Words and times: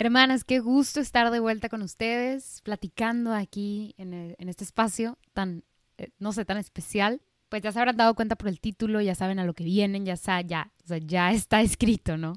Hermanas, 0.00 0.44
qué 0.44 0.60
gusto 0.60 0.98
estar 0.98 1.30
de 1.30 1.40
vuelta 1.40 1.68
con 1.68 1.82
ustedes, 1.82 2.62
platicando 2.62 3.34
aquí 3.34 3.94
en, 3.98 4.34
este 4.38 4.64
espacio 4.64 5.18
tan, 5.34 5.62
eh, 5.98 6.08
no 6.18 6.32
sé, 6.32 6.46
tan 6.46 6.56
especial. 6.56 7.20
Pues 7.50 7.60
ya 7.60 7.70
se 7.70 7.80
habrán 7.80 7.98
dado 7.98 8.14
cuenta 8.14 8.34
por 8.34 8.48
el 8.48 8.60
título, 8.60 9.02
ya 9.02 9.14
saben 9.14 9.38
a 9.38 9.44
lo 9.44 9.52
que 9.52 9.62
vienen, 9.62 10.06
ya, 10.06 10.14
ya, 10.40 10.72
ya 10.86 11.32
está 11.32 11.60
escrito, 11.60 12.16
¿no? 12.16 12.32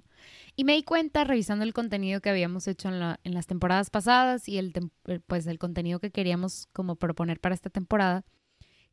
Y 0.58 0.66
me 0.66 0.73
di 0.73 0.83
cuenta 0.83 1.23
revisando 1.23 1.64
el 1.64 1.73
contenido 1.73 2.20
que 2.20 2.30
habíamos 2.30 2.67
hecho 2.67 2.89
en, 2.89 3.16
en 3.23 3.33
las 3.33 3.47
temporadas 3.47 3.89
pasadas 3.89 4.50
y 4.50 4.58
el, 4.58 4.73
eh, 5.05 5.22
pues 5.25 5.48
el 5.48 5.58
contenido 5.58 6.00
que 6.02 6.11
queríamos 6.11 6.67
como 6.73 6.98
proponer 6.98 7.39
para 7.39 7.55
esta 7.55 7.70
temporada. 7.70 8.25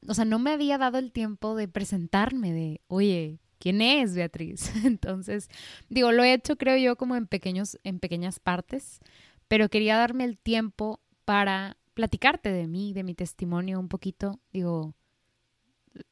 O 0.06 0.14
sea, 0.14 0.24
no 0.24 0.38
me 0.38 0.52
había 0.52 0.78
dado 0.78 0.98
el 0.98 1.10
tiempo 1.10 1.56
de 1.56 1.66
presentarme, 1.66 2.52
de, 2.52 2.82
oye, 2.86 3.40
¿quién 3.60 3.80
es 3.80 4.16
Beatriz? 4.16 4.72
Entonces, 4.84 5.48
digo, 5.88 6.10
lo 6.10 6.24
he 6.24 6.32
hecho 6.32 6.56
creo 6.56 6.76
yo 6.76 6.96
como 6.96 7.14
en 7.14 7.28
pequeños 7.28 7.78
en 7.84 8.00
pequeñas 8.00 8.40
partes, 8.40 8.98
pero 9.46 9.68
quería 9.68 9.96
darme 9.96 10.24
el 10.24 10.38
tiempo 10.38 11.00
para 11.24 11.76
platicarte 11.94 12.50
de 12.50 12.66
mí, 12.66 12.92
de 12.92 13.04
mi 13.04 13.14
testimonio 13.14 13.78
un 13.78 13.88
poquito. 13.88 14.40
Digo, 14.52 14.94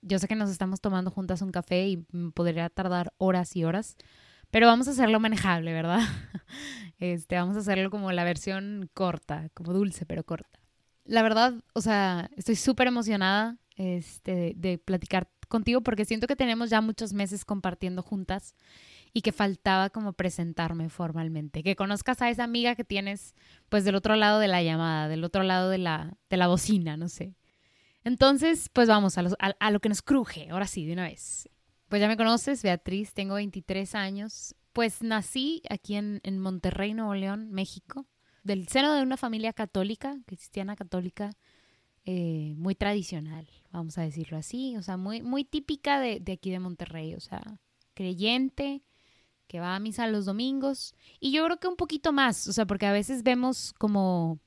yo 0.02 0.18
sé 0.18 0.28
que 0.28 0.36
nos 0.36 0.50
estamos 0.50 0.80
tomando 0.80 1.10
juntas 1.10 1.42
un 1.42 1.50
café 1.50 1.88
y 1.88 1.96
podría 2.34 2.68
tardar 2.68 3.12
horas 3.18 3.56
y 3.56 3.64
horas, 3.64 3.96
pero 4.50 4.66
vamos 4.66 4.86
a 4.88 4.92
hacerlo 4.92 5.18
manejable, 5.18 5.72
¿verdad? 5.72 6.00
Este, 7.00 7.36
vamos 7.36 7.54
a 7.54 7.60
hacerlo 7.60 7.90
como 7.90 8.10
la 8.10 8.24
versión 8.24 8.90
corta, 8.92 9.50
como 9.54 9.72
dulce, 9.72 10.04
pero 10.04 10.24
corta. 10.24 10.58
La 11.04 11.22
verdad, 11.22 11.54
o 11.72 11.80
sea, 11.80 12.28
estoy 12.36 12.56
súper 12.56 12.88
emocionada 12.88 13.56
este, 13.76 14.34
de, 14.34 14.54
de 14.56 14.78
platicar 14.78 15.28
contigo 15.48 15.80
porque 15.80 16.04
siento 16.04 16.26
que 16.26 16.36
tenemos 16.36 16.70
ya 16.70 16.80
muchos 16.80 17.12
meses 17.12 17.44
compartiendo 17.44 18.02
juntas 18.02 18.54
y 19.12 19.22
que 19.22 19.32
faltaba 19.32 19.90
como 19.90 20.12
presentarme 20.12 20.88
formalmente, 20.90 21.62
que 21.62 21.76
conozcas 21.76 22.22
a 22.22 22.30
esa 22.30 22.44
amiga 22.44 22.74
que 22.74 22.84
tienes 22.84 23.34
pues 23.68 23.84
del 23.84 23.94
otro 23.94 24.16
lado 24.16 24.38
de 24.38 24.48
la 24.48 24.62
llamada, 24.62 25.08
del 25.08 25.24
otro 25.24 25.42
lado 25.42 25.70
de 25.70 25.78
la, 25.78 26.16
de 26.28 26.36
la 26.36 26.48
bocina, 26.48 26.96
no 26.96 27.08
sé. 27.08 27.34
Entonces, 28.04 28.68
pues 28.72 28.88
vamos 28.88 29.18
a, 29.18 29.70
lo 29.70 29.80
que 29.80 29.88
nos 29.88 30.02
cruje, 30.02 30.48
ahora 30.50 30.66
sí, 30.66 30.86
de 30.86 30.92
una 30.92 31.04
vez. 31.04 31.48
Pues 31.88 32.00
ya 32.00 32.08
me 32.08 32.16
conoces, 32.16 32.62
Beatriz, 32.62 33.12
tengo 33.12 33.34
23 33.34 33.94
años, 33.94 34.54
pues 34.72 35.02
nací 35.02 35.62
aquí 35.68 35.96
en, 35.96 36.20
en 36.22 36.38
Monterrey, 36.38 36.94
Nuevo 36.94 37.14
León, 37.14 37.50
México, 37.50 38.06
del 38.44 38.68
seno 38.68 38.94
de 38.94 39.02
una 39.02 39.16
familia 39.16 39.52
católica, 39.52 40.16
cristiana 40.26 40.76
católica, 40.76 41.30
eh, 42.10 42.54
muy 42.56 42.74
tradicional, 42.74 43.46
vamos 43.70 43.98
a 43.98 44.02
decirlo 44.02 44.38
así, 44.38 44.74
o 44.78 44.82
sea, 44.82 44.96
muy, 44.96 45.20
muy 45.20 45.44
típica 45.44 46.00
de, 46.00 46.20
de, 46.20 46.32
aquí 46.32 46.50
de 46.50 46.58
Monterrey, 46.58 47.14
o 47.14 47.20
sea, 47.20 47.60
creyente, 47.92 48.82
que 49.46 49.60
va 49.60 49.76
a 49.76 49.78
misa 49.78 50.06
los 50.06 50.24
domingos, 50.24 50.94
y 51.20 51.32
yo 51.32 51.44
creo 51.44 51.60
que 51.60 51.68
un 51.68 51.76
poquito 51.76 52.10
más, 52.10 52.48
o 52.48 52.54
sea, 52.54 52.64
porque 52.64 52.86
a 52.86 52.92
veces 52.92 53.22
vemos 53.24 53.74
como 53.74 54.40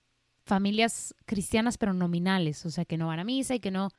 familias 0.43 1.13
cristianas 1.27 1.77
pero 1.77 1.93
nominales, 1.93 2.65
o 2.65 2.71
sea, 2.71 2.83
que 2.83 2.97
no 2.97 3.05
van 3.05 3.19
a 3.19 3.23
misa 3.23 3.53
y 3.53 3.59
que 3.59 3.69
no, 3.69 3.89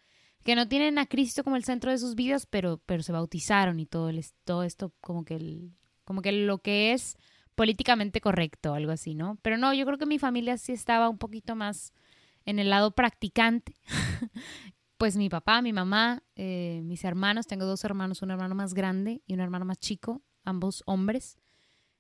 que 0.43 0.57
no 0.57 0.67
tienen 0.67 0.99
a 0.99 1.07
Cristo 1.07 1.45
como 1.45 1.55
el 1.55 1.63
centro 1.63 1.93
de 1.93 1.99
sus 1.99 2.17
vidas, 2.17 2.47
pero, 2.47 2.79
pero 2.85 3.05
se 3.05 3.13
bautizaron 3.13 3.79
y 3.79 3.87
todo, 3.87 4.09
el, 4.09 4.25
todo 4.43 4.65
esto 4.65 4.93
como 5.01 5.25
que, 5.25 5.37
el, 5.37 5.71
como 6.03 6.21
que 6.21 6.33
lo 6.33 6.59
que 6.59 6.95
es 6.95 7.17
políticamente 7.55 8.21
correcto, 8.21 8.75
algo 8.75 8.91
así, 8.91 9.15
¿no? 9.15 9.39
Pero 9.41 9.57
no, 9.57 9.73
yo 9.73 9.87
creo 9.87 9.99
que 9.99 10.07
mi 10.07 10.19
familia 10.19 10.59
sí 10.59 10.73
estaba 10.73 11.09
un 11.09 11.19
poquito 11.19 11.55
más 11.55 11.93
en 12.45 12.59
el 12.59 12.71
lado 12.71 12.93
practicante, 12.93 13.77
pues 14.99 15.17
mi 15.17 15.29
papá, 15.29 15.63
mi 15.63 15.73
mamá, 15.73 16.23
eh, 16.37 16.81
mis 16.85 17.05
hermanos, 17.05 17.47
tengo 17.47 17.65
dos 17.65 17.85
hermanos, 17.85 18.23
un 18.23 18.31
hermano 18.31 18.55
más 18.55 18.75
grande 18.75 19.23
y 19.27 19.35
un 19.35 19.41
hermano 19.41 19.65
más 19.65 19.79
chico, 19.79 20.23
ambos 20.45 20.83
hombres, 20.87 21.39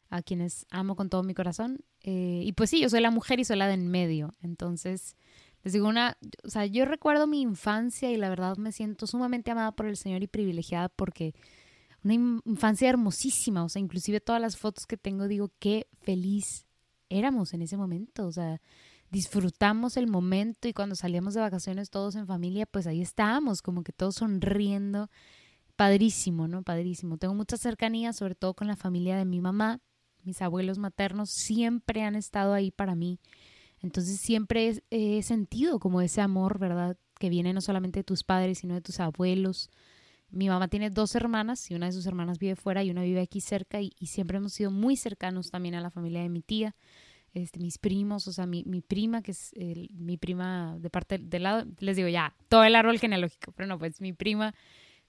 a 0.08 0.22
quienes 0.22 0.66
amo 0.70 0.94
con 0.94 1.08
todo 1.08 1.22
mi 1.22 1.34
corazón. 1.34 1.84
Eh, 2.02 2.42
y 2.44 2.52
pues 2.52 2.70
sí, 2.70 2.80
yo 2.80 2.88
soy 2.88 3.00
la 3.00 3.10
mujer 3.10 3.40
y 3.40 3.44
soy 3.44 3.56
la 3.56 3.66
de 3.66 3.74
en 3.74 3.88
medio. 3.88 4.34
Entonces, 4.42 5.16
les 5.62 5.72
digo 5.72 5.88
una, 5.88 6.18
o 6.44 6.50
sea, 6.50 6.66
yo 6.66 6.84
recuerdo 6.84 7.26
mi 7.26 7.40
infancia 7.40 8.10
y 8.10 8.16
la 8.16 8.28
verdad 8.28 8.56
me 8.56 8.72
siento 8.72 9.06
sumamente 9.06 9.50
amada 9.50 9.72
por 9.72 9.86
el 9.86 9.96
Señor 9.96 10.22
y 10.22 10.26
privilegiada 10.26 10.88
porque 10.88 11.34
una 12.04 12.14
infancia 12.14 12.88
hermosísima, 12.88 13.64
o 13.64 13.68
sea, 13.68 13.80
inclusive 13.80 14.20
todas 14.20 14.42
las 14.42 14.56
fotos 14.56 14.86
que 14.86 14.96
tengo 14.96 15.28
digo 15.28 15.52
qué 15.58 15.86
feliz 16.00 16.66
éramos 17.08 17.54
en 17.54 17.62
ese 17.62 17.76
momento, 17.76 18.26
o 18.26 18.32
sea, 18.32 18.60
disfrutamos 19.12 19.98
el 19.98 20.06
momento 20.06 20.68
y 20.68 20.72
cuando 20.72 20.96
salíamos 20.96 21.34
de 21.34 21.40
vacaciones 21.40 21.90
todos 21.90 22.16
en 22.16 22.26
familia, 22.26 22.64
pues 22.64 22.86
ahí 22.86 23.02
estábamos, 23.02 23.60
como 23.60 23.84
que 23.84 23.92
todos 23.92 24.16
sonriendo. 24.16 25.10
Padrísimo, 25.76 26.48
¿no? 26.48 26.62
Padrísimo. 26.62 27.18
Tengo 27.18 27.34
mucha 27.34 27.58
cercanía, 27.58 28.14
sobre 28.14 28.34
todo 28.34 28.54
con 28.54 28.68
la 28.68 28.76
familia 28.76 29.16
de 29.16 29.26
mi 29.26 29.42
mamá. 29.42 29.80
Mis 30.24 30.40
abuelos 30.40 30.78
maternos 30.78 31.28
siempre 31.28 32.02
han 32.02 32.14
estado 32.14 32.54
ahí 32.54 32.70
para 32.70 32.94
mí. 32.94 33.18
Entonces 33.80 34.18
siempre 34.18 34.82
he, 34.90 35.22
sentido 35.22 35.78
como 35.78 36.00
ese 36.00 36.22
amor, 36.22 36.58
¿verdad? 36.58 36.96
Que 37.18 37.28
viene 37.28 37.52
no 37.52 37.60
solamente 37.60 38.00
de 38.00 38.04
tus 38.04 38.24
padres, 38.24 38.60
sino 38.60 38.72
de 38.74 38.80
tus 38.80 38.98
abuelos. 38.98 39.68
Mi 40.30 40.48
mamá 40.48 40.68
tiene 40.68 40.88
dos 40.88 41.14
hermanas 41.14 41.70
y 41.70 41.74
una 41.74 41.86
de 41.86 41.92
sus 41.92 42.06
hermanas 42.06 42.38
vive 42.38 42.56
fuera 42.56 42.82
y 42.82 42.90
una 42.90 43.02
vive 43.02 43.20
aquí 43.20 43.42
cerca 43.42 43.82
y 43.82 44.06
siempre 44.06 44.38
hemos 44.38 44.54
sido 44.54 44.70
muy 44.70 44.96
cercanos 44.96 45.50
también 45.50 45.74
a 45.74 45.82
la 45.82 45.90
familia 45.90 46.22
de 46.22 46.30
mi 46.30 46.40
tía 46.40 46.74
este, 47.32 47.60
mis 47.60 47.78
primos, 47.78 48.28
o 48.28 48.32
sea, 48.32 48.46
mi, 48.46 48.62
mi 48.64 48.80
prima, 48.80 49.22
que 49.22 49.30
es 49.30 49.52
mi 49.90 50.16
prima 50.16 50.76
de 50.78 50.90
parte 50.90 51.18
del 51.18 51.42
lado, 51.42 51.64
les 51.78 51.96
digo 51.96 52.08
ya, 52.08 52.34
todo 52.48 52.64
el 52.64 52.76
árbol 52.76 52.98
genealógico, 52.98 53.52
pero 53.52 53.66
no, 53.66 53.78
pues 53.78 54.00
mi 54.00 54.12
prima 54.12 54.54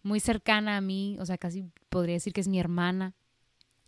muy 0.04 0.20
cercana 0.20 0.78
a 0.78 0.82
mí, 0.82 1.18
o 1.20 1.26
sea, 1.26 1.38
casi 1.38 1.66
podría 1.90 2.16
decir 2.16 2.34
que 2.34 2.42
es 2.42 2.48
mi 2.48 2.60
hermana. 2.60 3.14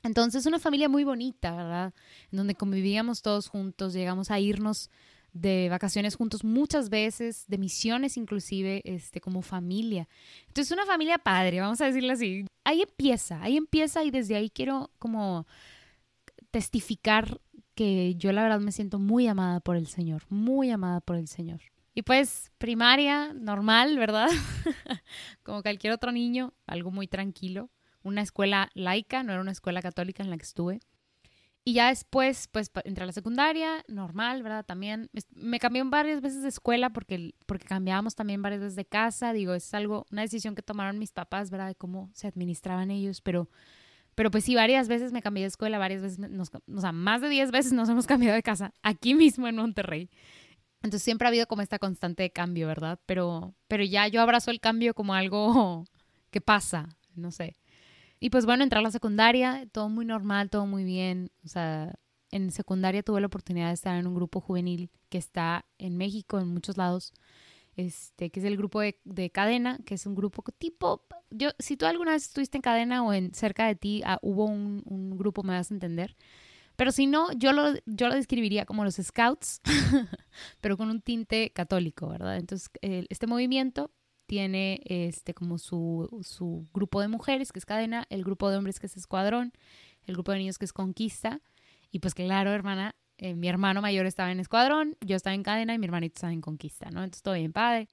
Entonces, 0.03 0.45
una 0.45 0.59
familia 0.59 0.87
muy 0.87 1.03
bonita, 1.03 1.55
¿verdad? 1.55 1.93
En 2.31 2.37
donde 2.37 2.55
convivíamos 2.55 3.21
todos 3.21 3.47
juntos, 3.47 3.93
llegamos 3.93 4.31
a 4.31 4.39
irnos 4.39 4.89
de 5.33 5.67
vacaciones 5.69 6.15
juntos 6.15 6.43
muchas 6.43 6.89
veces, 6.89 7.45
de 7.47 7.57
misiones 7.57 8.15
inclusive, 8.15 8.81
este, 8.85 9.19
como 9.19 9.41
familia. 9.41 10.07
Entonces, 10.47 10.71
una 10.71 10.85
familia 10.85 11.17
padre, 11.17 11.59
vamos 11.59 11.81
a 11.81 11.85
decirlo 11.85 12.13
así. 12.13 12.45
Ahí 12.63 12.81
empieza, 12.81 13.41
ahí 13.41 13.57
empieza 13.57 14.03
y 14.03 14.11
desde 14.11 14.35
ahí 14.35 14.49
quiero 14.49 14.91
como 14.99 15.45
testificar 16.51 17.41
que 17.75 18.15
yo 18.15 18.31
la 18.31 18.43
verdad 18.43 18.59
me 18.59 18.71
siento 18.71 18.99
muy 18.99 19.27
amada 19.27 19.59
por 19.59 19.75
el 19.75 19.87
Señor, 19.87 20.23
muy 20.29 20.71
amada 20.71 21.01
por 21.01 21.17
el 21.17 21.27
Señor. 21.27 21.61
Y 21.93 22.01
pues 22.01 22.51
primaria, 22.57 23.33
normal, 23.33 23.97
¿verdad? 23.97 24.27
Como 25.43 25.61
cualquier 25.61 25.93
otro 25.93 26.11
niño, 26.11 26.53
algo 26.67 26.91
muy 26.91 27.07
tranquilo. 27.07 27.69
Una 28.03 28.21
escuela 28.21 28.69
laica, 28.73 29.23
no 29.23 29.31
era 29.31 29.41
una 29.41 29.51
escuela 29.51 29.81
católica 29.81 30.21
en 30.21 30.29
la 30.29 30.37
que 30.37 30.43
estuve. 30.43 30.79
Y 31.67 31.73
ya 31.73 31.87
después, 31.87 32.47
pues 32.51 32.69
entré 32.83 33.07
la 33.07 33.11
secundaria, 33.11 33.83
normal, 33.87 34.43
¿verdad? 34.43 34.63
También 34.65 35.09
me 35.31 35.57
cambié 35.57 35.81
varias 35.83 36.21
veces 36.21 36.43
de 36.43 36.49
escuela 36.49 36.91
porque, 36.91 37.33
porque 37.47 37.65
cambiábamos 37.65 38.13
también 38.13 38.41
varias 38.43 38.61
veces 38.61 38.75
de 38.75 38.85
casa. 38.85 39.33
Digo, 39.33 39.55
es 39.55 39.73
algo, 39.73 40.05
una 40.11 40.21
decisión 40.21 40.53
que 40.53 40.61
tomaron 40.61 40.99
mis 40.99 41.11
papás, 41.11 41.49
¿verdad? 41.49 41.67
De 41.67 41.75
cómo 41.75 42.11
se 42.13 42.27
administraban 42.27 42.91
ellos, 42.91 43.21
pero 43.21 43.49
pero 44.15 44.31
pues 44.31 44.45
sí, 44.45 44.55
varias 44.55 44.87
veces 44.87 45.11
me 45.11 45.21
cambié 45.21 45.43
de 45.43 45.49
escuela, 45.49 45.77
varias 45.77 46.01
veces, 46.01 46.19
nos, 46.19 46.49
o 46.53 46.81
sea, 46.81 46.91
más 46.91 47.21
de 47.21 47.29
10 47.29 47.51
veces 47.51 47.73
nos 47.73 47.89
hemos 47.89 48.07
cambiado 48.07 48.35
de 48.35 48.43
casa, 48.43 48.73
aquí 48.81 49.13
mismo 49.13 49.47
en 49.47 49.57
Monterrey. 49.57 50.09
Entonces 50.81 51.03
siempre 51.03 51.27
ha 51.27 51.29
habido 51.29 51.47
como 51.47 51.61
esta 51.61 51.79
constante 51.79 52.23
de 52.23 52.31
cambio, 52.31 52.67
¿verdad? 52.67 52.99
Pero, 53.05 53.55
pero 53.67 53.83
ya 53.83 54.07
yo 54.07 54.21
abrazo 54.21 54.51
el 54.51 54.59
cambio 54.59 54.93
como 54.93 55.13
algo 55.13 55.85
que 56.31 56.41
pasa, 56.41 56.97
no 57.15 57.31
sé. 57.31 57.57
Y 58.19 58.29
pues 58.29 58.45
bueno, 58.45 58.63
entrar 58.63 58.79
a 58.79 58.83
la 58.83 58.91
secundaria, 58.91 59.67
todo 59.71 59.89
muy 59.89 60.05
normal, 60.05 60.49
todo 60.49 60.65
muy 60.65 60.83
bien. 60.83 61.31
O 61.43 61.47
sea, 61.47 61.95
en 62.31 62.51
secundaria 62.51 63.03
tuve 63.03 63.19
la 63.21 63.27
oportunidad 63.27 63.67
de 63.67 63.73
estar 63.73 63.97
en 63.97 64.07
un 64.07 64.15
grupo 64.15 64.41
juvenil 64.41 64.89
que 65.09 65.17
está 65.17 65.65
en 65.77 65.97
México, 65.97 66.39
en 66.39 66.47
muchos 66.47 66.77
lados. 66.77 67.13
Este, 67.75 68.29
que 68.29 68.39
es 68.39 68.45
el 68.45 68.57
grupo 68.57 68.81
de, 68.81 69.29
cadena, 69.31 69.79
que 69.85 69.95
es 69.95 70.05
un 70.05 70.15
grupo 70.15 70.43
tipo, 70.57 71.05
yo, 71.29 71.49
si 71.59 71.77
tú 71.77 71.85
alguna 71.85 72.11
vez 72.11 72.23
estuviste 72.23 72.57
en 72.57 72.61
cadena 72.61 73.03
o 73.03 73.13
en 73.13 73.33
cerca 73.33 73.67
de 73.67 73.75
ti 73.75 74.01
ah, 74.05 74.19
hubo 74.21 74.45
un, 74.45 75.17
grupo, 75.17 75.43
me 75.43 75.53
vas 75.53 75.71
a 75.71 75.73
entender. 75.73 76.15
Pero 76.75 76.91
si 76.91 77.07
no, 77.07 77.31
yo 77.33 77.53
lo, 77.53 77.73
yo 77.85 78.09
lo 78.09 78.15
describiría 78.15 78.65
como 78.65 78.83
los 78.83 78.95
scouts, 78.95 79.61
pero 80.61 80.77
con 80.77 80.89
un 80.89 81.01
tinte 81.01 81.51
católico, 81.51 82.09
¿verdad? 82.09 82.37
Entonces, 82.37 82.69
este 82.81 83.27
movimiento 83.27 83.91
tiene 84.25 84.81
este 84.85 85.33
como 85.33 85.57
su, 85.57 86.09
su 86.23 86.67
grupo 86.73 86.99
de 87.01 87.07
mujeres, 87.07 87.51
que 87.51 87.59
es 87.59 87.65
cadena, 87.65 88.05
el 88.09 88.23
grupo 88.23 88.49
de 88.49 88.57
hombres, 88.57 88.79
que 88.79 88.87
es 88.87 88.97
escuadrón, 88.97 89.53
el 90.05 90.15
grupo 90.15 90.31
de 90.31 90.39
niños, 90.39 90.57
que 90.57 90.65
es 90.65 90.73
conquista. 90.73 91.41
Y 91.91 91.99
pues 91.99 92.13
claro, 92.13 92.51
hermana, 92.51 92.95
eh, 93.17 93.35
mi 93.35 93.47
hermano 93.47 93.81
mayor 93.81 94.05
estaba 94.05 94.31
en 94.31 94.39
escuadrón, 94.39 94.97
yo 95.01 95.15
estaba 95.15 95.33
en 95.33 95.43
cadena 95.43 95.73
y 95.73 95.79
mi 95.79 95.85
hermanito 95.85 96.15
estaba 96.15 96.33
en 96.33 96.41
conquista, 96.41 96.89
¿no? 96.91 97.03
Entonces 97.03 97.23
todo 97.23 97.35
bien 97.35 97.53
padre. 97.53 97.87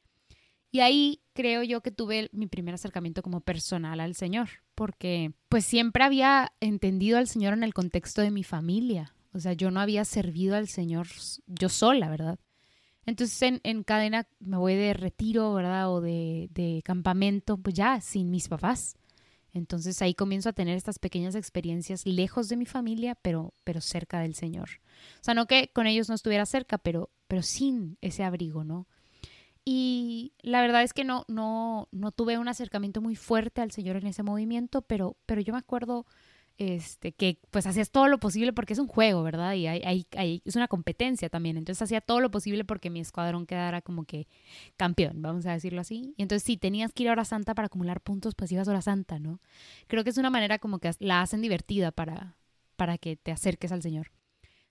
Y 0.70 0.80
ahí 0.80 1.20
creo 1.34 1.62
yo 1.62 1.82
que 1.82 1.90
tuve 1.90 2.30
mi 2.32 2.46
primer 2.46 2.74
acercamiento 2.74 3.22
como 3.22 3.40
personal 3.40 4.00
al 4.00 4.14
Señor, 4.14 4.48
porque 4.74 5.32
pues 5.48 5.66
siempre 5.66 6.02
había 6.02 6.52
entendido 6.60 7.18
al 7.18 7.28
Señor 7.28 7.52
en 7.52 7.62
el 7.62 7.74
contexto 7.74 8.22
de 8.22 8.30
mi 8.30 8.42
familia. 8.42 9.14
O 9.34 9.38
sea, 9.38 9.52
yo 9.52 9.70
no 9.70 9.80
había 9.80 10.04
servido 10.04 10.56
al 10.56 10.68
Señor 10.68 11.08
yo 11.46 11.68
sola, 11.68 12.08
¿verdad? 12.08 12.38
Entonces 13.04 13.60
en, 13.62 13.82
cadena 13.82 14.26
me 14.40 14.56
voy 14.56 14.74
de 14.74 14.94
retiro, 14.94 15.52
¿verdad? 15.52 15.92
O 15.92 16.00
de, 16.00 16.48
de, 16.52 16.82
campamento, 16.84 17.58
pues 17.58 17.74
ya, 17.74 18.00
sin 18.00 18.30
mis 18.30 18.48
papás. 18.48 18.96
Entonces 19.52 20.00
ahí 20.00 20.14
comienzo 20.14 20.48
a 20.48 20.52
tener 20.52 20.76
estas 20.76 20.98
pequeñas 20.98 21.34
experiencias 21.34 22.06
lejos 22.06 22.48
de 22.48 22.56
mi 22.56 22.64
familia, 22.64 23.14
pero, 23.20 23.52
pero 23.64 23.80
cerca 23.80 24.20
del 24.20 24.34
Señor. 24.34 24.70
O 25.20 25.24
sea, 25.24 25.34
no 25.34 25.46
que 25.46 25.70
con 25.72 25.86
ellos 25.86 26.08
no 26.08 26.14
estuviera 26.14 26.46
cerca, 26.46 26.78
pero, 26.78 27.10
pero 27.28 27.42
sin 27.42 27.98
ese 28.00 28.24
abrigo, 28.24 28.64
¿no? 28.64 28.86
Y 29.64 30.32
la 30.42 30.60
verdad 30.60 30.82
es 30.82 30.92
que 30.92 31.04
no, 31.04 31.24
no, 31.28 31.88
no 31.92 32.10
tuve 32.10 32.38
un 32.38 32.48
acercamiento 32.48 33.00
muy 33.00 33.14
fuerte 33.14 33.60
al 33.60 33.70
Señor 33.70 33.96
en 33.96 34.08
ese 34.08 34.22
movimiento, 34.22 34.82
pero, 34.82 35.16
pero 35.26 35.40
yo 35.40 35.52
me 35.52 35.60
acuerdo 35.60 36.04
este, 36.58 37.12
que 37.12 37.38
pues 37.50 37.66
hacías 37.66 37.90
todo 37.90 38.08
lo 38.08 38.18
posible 38.18 38.52
porque 38.52 38.72
es 38.72 38.78
un 38.78 38.86
juego, 38.86 39.22
¿verdad? 39.22 39.54
Y 39.54 39.66
hay, 39.66 40.06
hay, 40.16 40.42
es 40.44 40.56
una 40.56 40.68
competencia 40.68 41.28
también. 41.28 41.56
Entonces 41.56 41.82
hacía 41.82 42.00
todo 42.00 42.20
lo 42.20 42.30
posible 42.30 42.64
porque 42.64 42.90
mi 42.90 43.00
escuadrón 43.00 43.46
quedara 43.46 43.82
como 43.82 44.04
que 44.04 44.28
campeón, 44.76 45.22
vamos 45.22 45.46
a 45.46 45.52
decirlo 45.52 45.80
así. 45.80 46.14
Y 46.16 46.22
entonces 46.22 46.44
si 46.44 46.56
tenías 46.56 46.92
que 46.92 47.04
ir 47.04 47.08
a 47.08 47.12
hora 47.12 47.24
santa 47.24 47.54
para 47.54 47.66
acumular 47.66 48.00
puntos, 48.00 48.34
pues 48.34 48.52
ibas 48.52 48.68
a 48.68 48.72
hora 48.72 48.82
santa, 48.82 49.18
¿no? 49.18 49.40
Creo 49.86 50.04
que 50.04 50.10
es 50.10 50.18
una 50.18 50.30
manera 50.30 50.58
como 50.58 50.78
que 50.78 50.90
la 50.98 51.22
hacen 51.22 51.40
divertida 51.40 51.90
para, 51.90 52.36
para 52.76 52.98
que 52.98 53.16
te 53.16 53.32
acerques 53.32 53.72
al 53.72 53.82
Señor. 53.82 54.10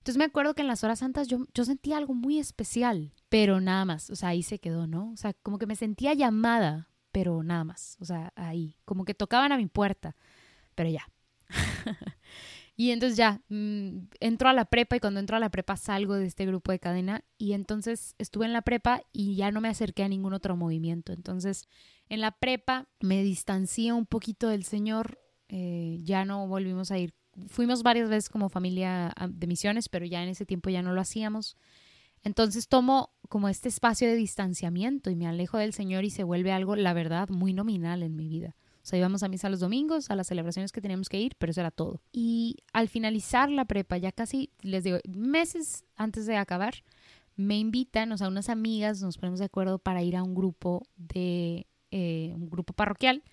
Entonces 0.01 0.17
me 0.17 0.25
acuerdo 0.25 0.55
que 0.55 0.63
en 0.63 0.67
las 0.67 0.83
horas 0.83 0.97
santas 0.97 1.27
yo, 1.27 1.45
yo 1.53 1.63
sentía 1.63 1.97
algo 1.97 2.15
muy 2.15 2.39
especial, 2.39 3.13
pero 3.29 3.61
nada 3.61 3.85
más, 3.85 4.09
o 4.09 4.15
sea, 4.15 4.29
ahí 4.29 4.41
se 4.41 4.57
quedó, 4.57 4.87
¿no? 4.87 5.11
O 5.11 5.15
sea, 5.15 5.33
como 5.43 5.59
que 5.59 5.67
me 5.67 5.75
sentía 5.75 6.15
llamada, 6.15 6.89
pero 7.11 7.43
nada 7.43 7.63
más, 7.63 7.97
o 7.99 8.05
sea, 8.05 8.33
ahí, 8.35 8.77
como 8.83 9.05
que 9.05 9.13
tocaban 9.13 9.51
a 9.51 9.57
mi 9.57 9.67
puerta, 9.67 10.15
pero 10.73 10.89
ya, 10.89 11.07
y 12.75 12.89
entonces 12.89 13.15
ya, 13.15 13.43
mm, 13.49 14.07
entro 14.19 14.49
a 14.49 14.53
la 14.53 14.65
prepa 14.65 14.95
y 14.95 14.99
cuando 14.99 15.19
entro 15.19 15.37
a 15.37 15.39
la 15.39 15.51
prepa 15.51 15.77
salgo 15.77 16.15
de 16.15 16.25
este 16.25 16.47
grupo 16.47 16.71
de 16.71 16.79
cadena 16.79 17.23
y 17.37 17.53
entonces 17.53 18.15
estuve 18.17 18.45
en 18.45 18.53
la 18.53 18.63
prepa 18.63 19.03
y 19.11 19.35
ya 19.35 19.51
no 19.51 19.61
me 19.61 19.67
acerqué 19.67 20.01
a 20.01 20.09
ningún 20.09 20.33
otro 20.33 20.55
movimiento. 20.55 21.13
Entonces 21.13 21.67
en 22.09 22.21
la 22.21 22.31
prepa 22.31 22.87
me 22.99 23.21
distancié 23.21 23.93
un 23.93 24.07
poquito 24.07 24.47
del 24.49 24.63
Señor, 24.63 25.19
eh, 25.47 25.99
ya 26.01 26.25
no 26.25 26.47
volvimos 26.47 26.91
a 26.91 26.97
ir. 26.97 27.13
Fuimos 27.47 27.83
varias 27.83 28.09
veces 28.09 28.29
como 28.29 28.49
familia 28.49 29.13
ah, 29.15 29.27
de 29.27 29.47
misiones, 29.47 29.89
pero 29.89 30.05
ya 30.05 30.23
en 30.23 30.29
ese 30.29 30.45
tiempo 30.45 30.69
ya 30.69 30.81
no 30.81 30.93
lo 30.93 31.01
hacíamos. 31.01 31.57
Entonces 32.23 32.67
tomo 32.67 33.11
como 33.29 33.49
este 33.49 33.69
espacio 33.69 34.07
de 34.07 34.15
distanciamiento 34.15 35.09
y 35.09 35.15
me 35.15 35.27
alejo 35.27 35.57
del 35.57 35.73
Señor 35.73 36.03
y 36.03 36.09
se 36.09 36.23
vuelve 36.23 36.51
algo, 36.51 36.75
la 36.75 36.93
verdad, 36.93 37.29
muy 37.29 37.53
nominal 37.53 38.03
en 38.03 38.15
mi 38.15 38.27
vida. 38.27 38.55
O 38.83 38.85
sea, 38.85 38.97
íbamos 38.97 39.21
a 39.21 39.27
misa 39.27 39.49
los 39.49 39.59
domingos, 39.59 40.09
a 40.09 40.15
las 40.15 40.27
celebraciones 40.27 40.71
que 40.71 40.81
teníamos 40.81 41.07
que 41.07 41.19
ir, 41.19 41.35
pero 41.37 41.51
eso 41.51 41.61
era 41.61 41.71
todo. 41.71 42.01
Y 42.11 42.57
al 42.73 42.89
finalizar 42.89 43.49
la 43.49 43.65
prepa, 43.65 43.97
ya 43.97 44.11
casi, 44.11 44.51
les 44.61 44.83
digo, 44.83 44.97
meses 45.07 45.85
antes 45.95 46.25
de 46.25 46.35
acabar, 46.35 46.73
me 47.35 47.57
invitan, 47.57 48.11
o 48.11 48.17
sea, 48.17 48.27
unas 48.27 48.49
amigas, 48.49 49.01
nos 49.01 49.17
ponemos 49.17 49.39
de 49.39 49.45
acuerdo 49.45 49.79
para 49.79 50.01
ir 50.01 50.15
a 50.15 50.23
un 50.23 50.33
grupo 50.33 50.83
de, 50.95 51.67
eh, 51.91 52.31
un 52.35 52.49
grupo 52.49 52.73
parroquial, 52.73 53.23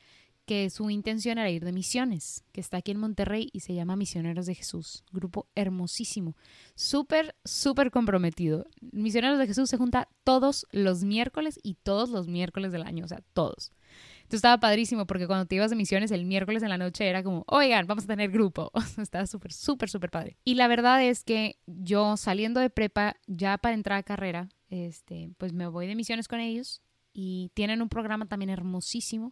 que 0.49 0.71
su 0.71 0.89
intención 0.89 1.37
era 1.37 1.50
ir 1.50 1.62
de 1.62 1.73
misiones, 1.73 2.43
que 2.53 2.62
está 2.62 2.79
aquí 2.79 2.91
en 2.91 2.99
Monterrey 2.99 3.50
y 3.53 3.61
se 3.61 3.75
llama 3.75 3.97
Misioneros 3.97 4.47
de 4.47 4.55
Jesús. 4.55 5.05
Grupo 5.12 5.47
hermosísimo, 5.55 6.37
súper, 6.75 7.37
súper 7.45 7.91
comprometido. 7.91 8.67
Misioneros 8.81 9.39
de 9.39 9.47
Jesús 9.47 9.69
se 9.69 9.77
junta 9.77 10.09
todos 10.25 10.67
los 10.73 11.05
miércoles 11.05 11.61
y 11.62 11.75
todos 11.75 12.09
los 12.09 12.29
miércoles 12.29 12.73
del 12.73 12.85
año, 12.85 13.05
o 13.05 13.09
sea, 13.09 13.21
todos. 13.35 13.73
Entonces 14.21 14.39
estaba 14.39 14.59
padrísimo 14.59 15.06
porque 15.06 15.27
cuando 15.27 15.45
te 15.45 15.56
ibas 15.56 15.69
de 15.69 15.77
misiones 15.77 16.11
el 16.12 16.25
miércoles 16.25 16.62
en 16.62 16.71
la 16.71 16.79
noche 16.79 17.06
era 17.06 17.23
como, 17.23 17.45
oigan, 17.47 17.87
vamos 17.87 18.05
a 18.05 18.06
tener 18.06 18.31
grupo. 18.31 18.73
estaba 18.97 19.27
súper, 19.27 19.53
súper, 19.53 19.91
súper 19.91 20.11
padre. 20.11 20.39
Y 20.45 20.55
la 20.55 20.67
verdad 20.67 21.05
es 21.05 21.25
que 21.25 21.59
yo 21.67 22.17
saliendo 22.17 22.59
de 22.59 22.71
prepa, 22.71 23.17
ya 23.27 23.59
para 23.59 23.75
entrar 23.75 23.99
a 23.99 24.03
carrera, 24.03 24.49
este, 24.71 25.31
pues 25.37 25.53
me 25.53 25.67
voy 25.67 25.87
de 25.87 25.95
misiones 25.95 26.27
con 26.27 26.41
ellos 26.41 26.81
y 27.12 27.50
tienen 27.53 27.83
un 27.83 27.91
programa 27.91 28.25
también 28.25 28.49
hermosísimo. 28.49 29.31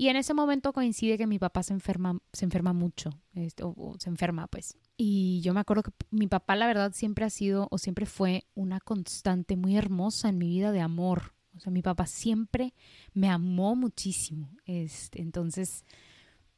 Y 0.00 0.08
en 0.08 0.16
ese 0.16 0.32
momento 0.32 0.72
coincide 0.72 1.18
que 1.18 1.26
mi 1.26 1.38
papá 1.38 1.62
se 1.62 1.74
enferma, 1.74 2.18
se 2.32 2.46
enferma 2.46 2.72
mucho, 2.72 3.10
este, 3.34 3.64
o, 3.66 3.96
se 3.98 4.08
enferma 4.08 4.46
pues. 4.46 4.78
Y 4.96 5.42
yo 5.42 5.52
me 5.52 5.60
acuerdo 5.60 5.82
que 5.82 5.90
mi 6.10 6.26
papá 6.26 6.56
la 6.56 6.66
verdad 6.66 6.92
siempre 6.94 7.26
ha 7.26 7.28
sido 7.28 7.68
o 7.70 7.76
siempre 7.76 8.06
fue 8.06 8.46
una 8.54 8.80
constante 8.80 9.58
muy 9.58 9.76
hermosa 9.76 10.30
en 10.30 10.38
mi 10.38 10.48
vida 10.48 10.72
de 10.72 10.80
amor, 10.80 11.34
o 11.54 11.60
sea, 11.60 11.70
mi 11.70 11.82
papá 11.82 12.06
siempre 12.06 12.72
me 13.12 13.28
amó 13.28 13.76
muchísimo. 13.76 14.48
Este, 14.64 15.20
entonces, 15.20 15.84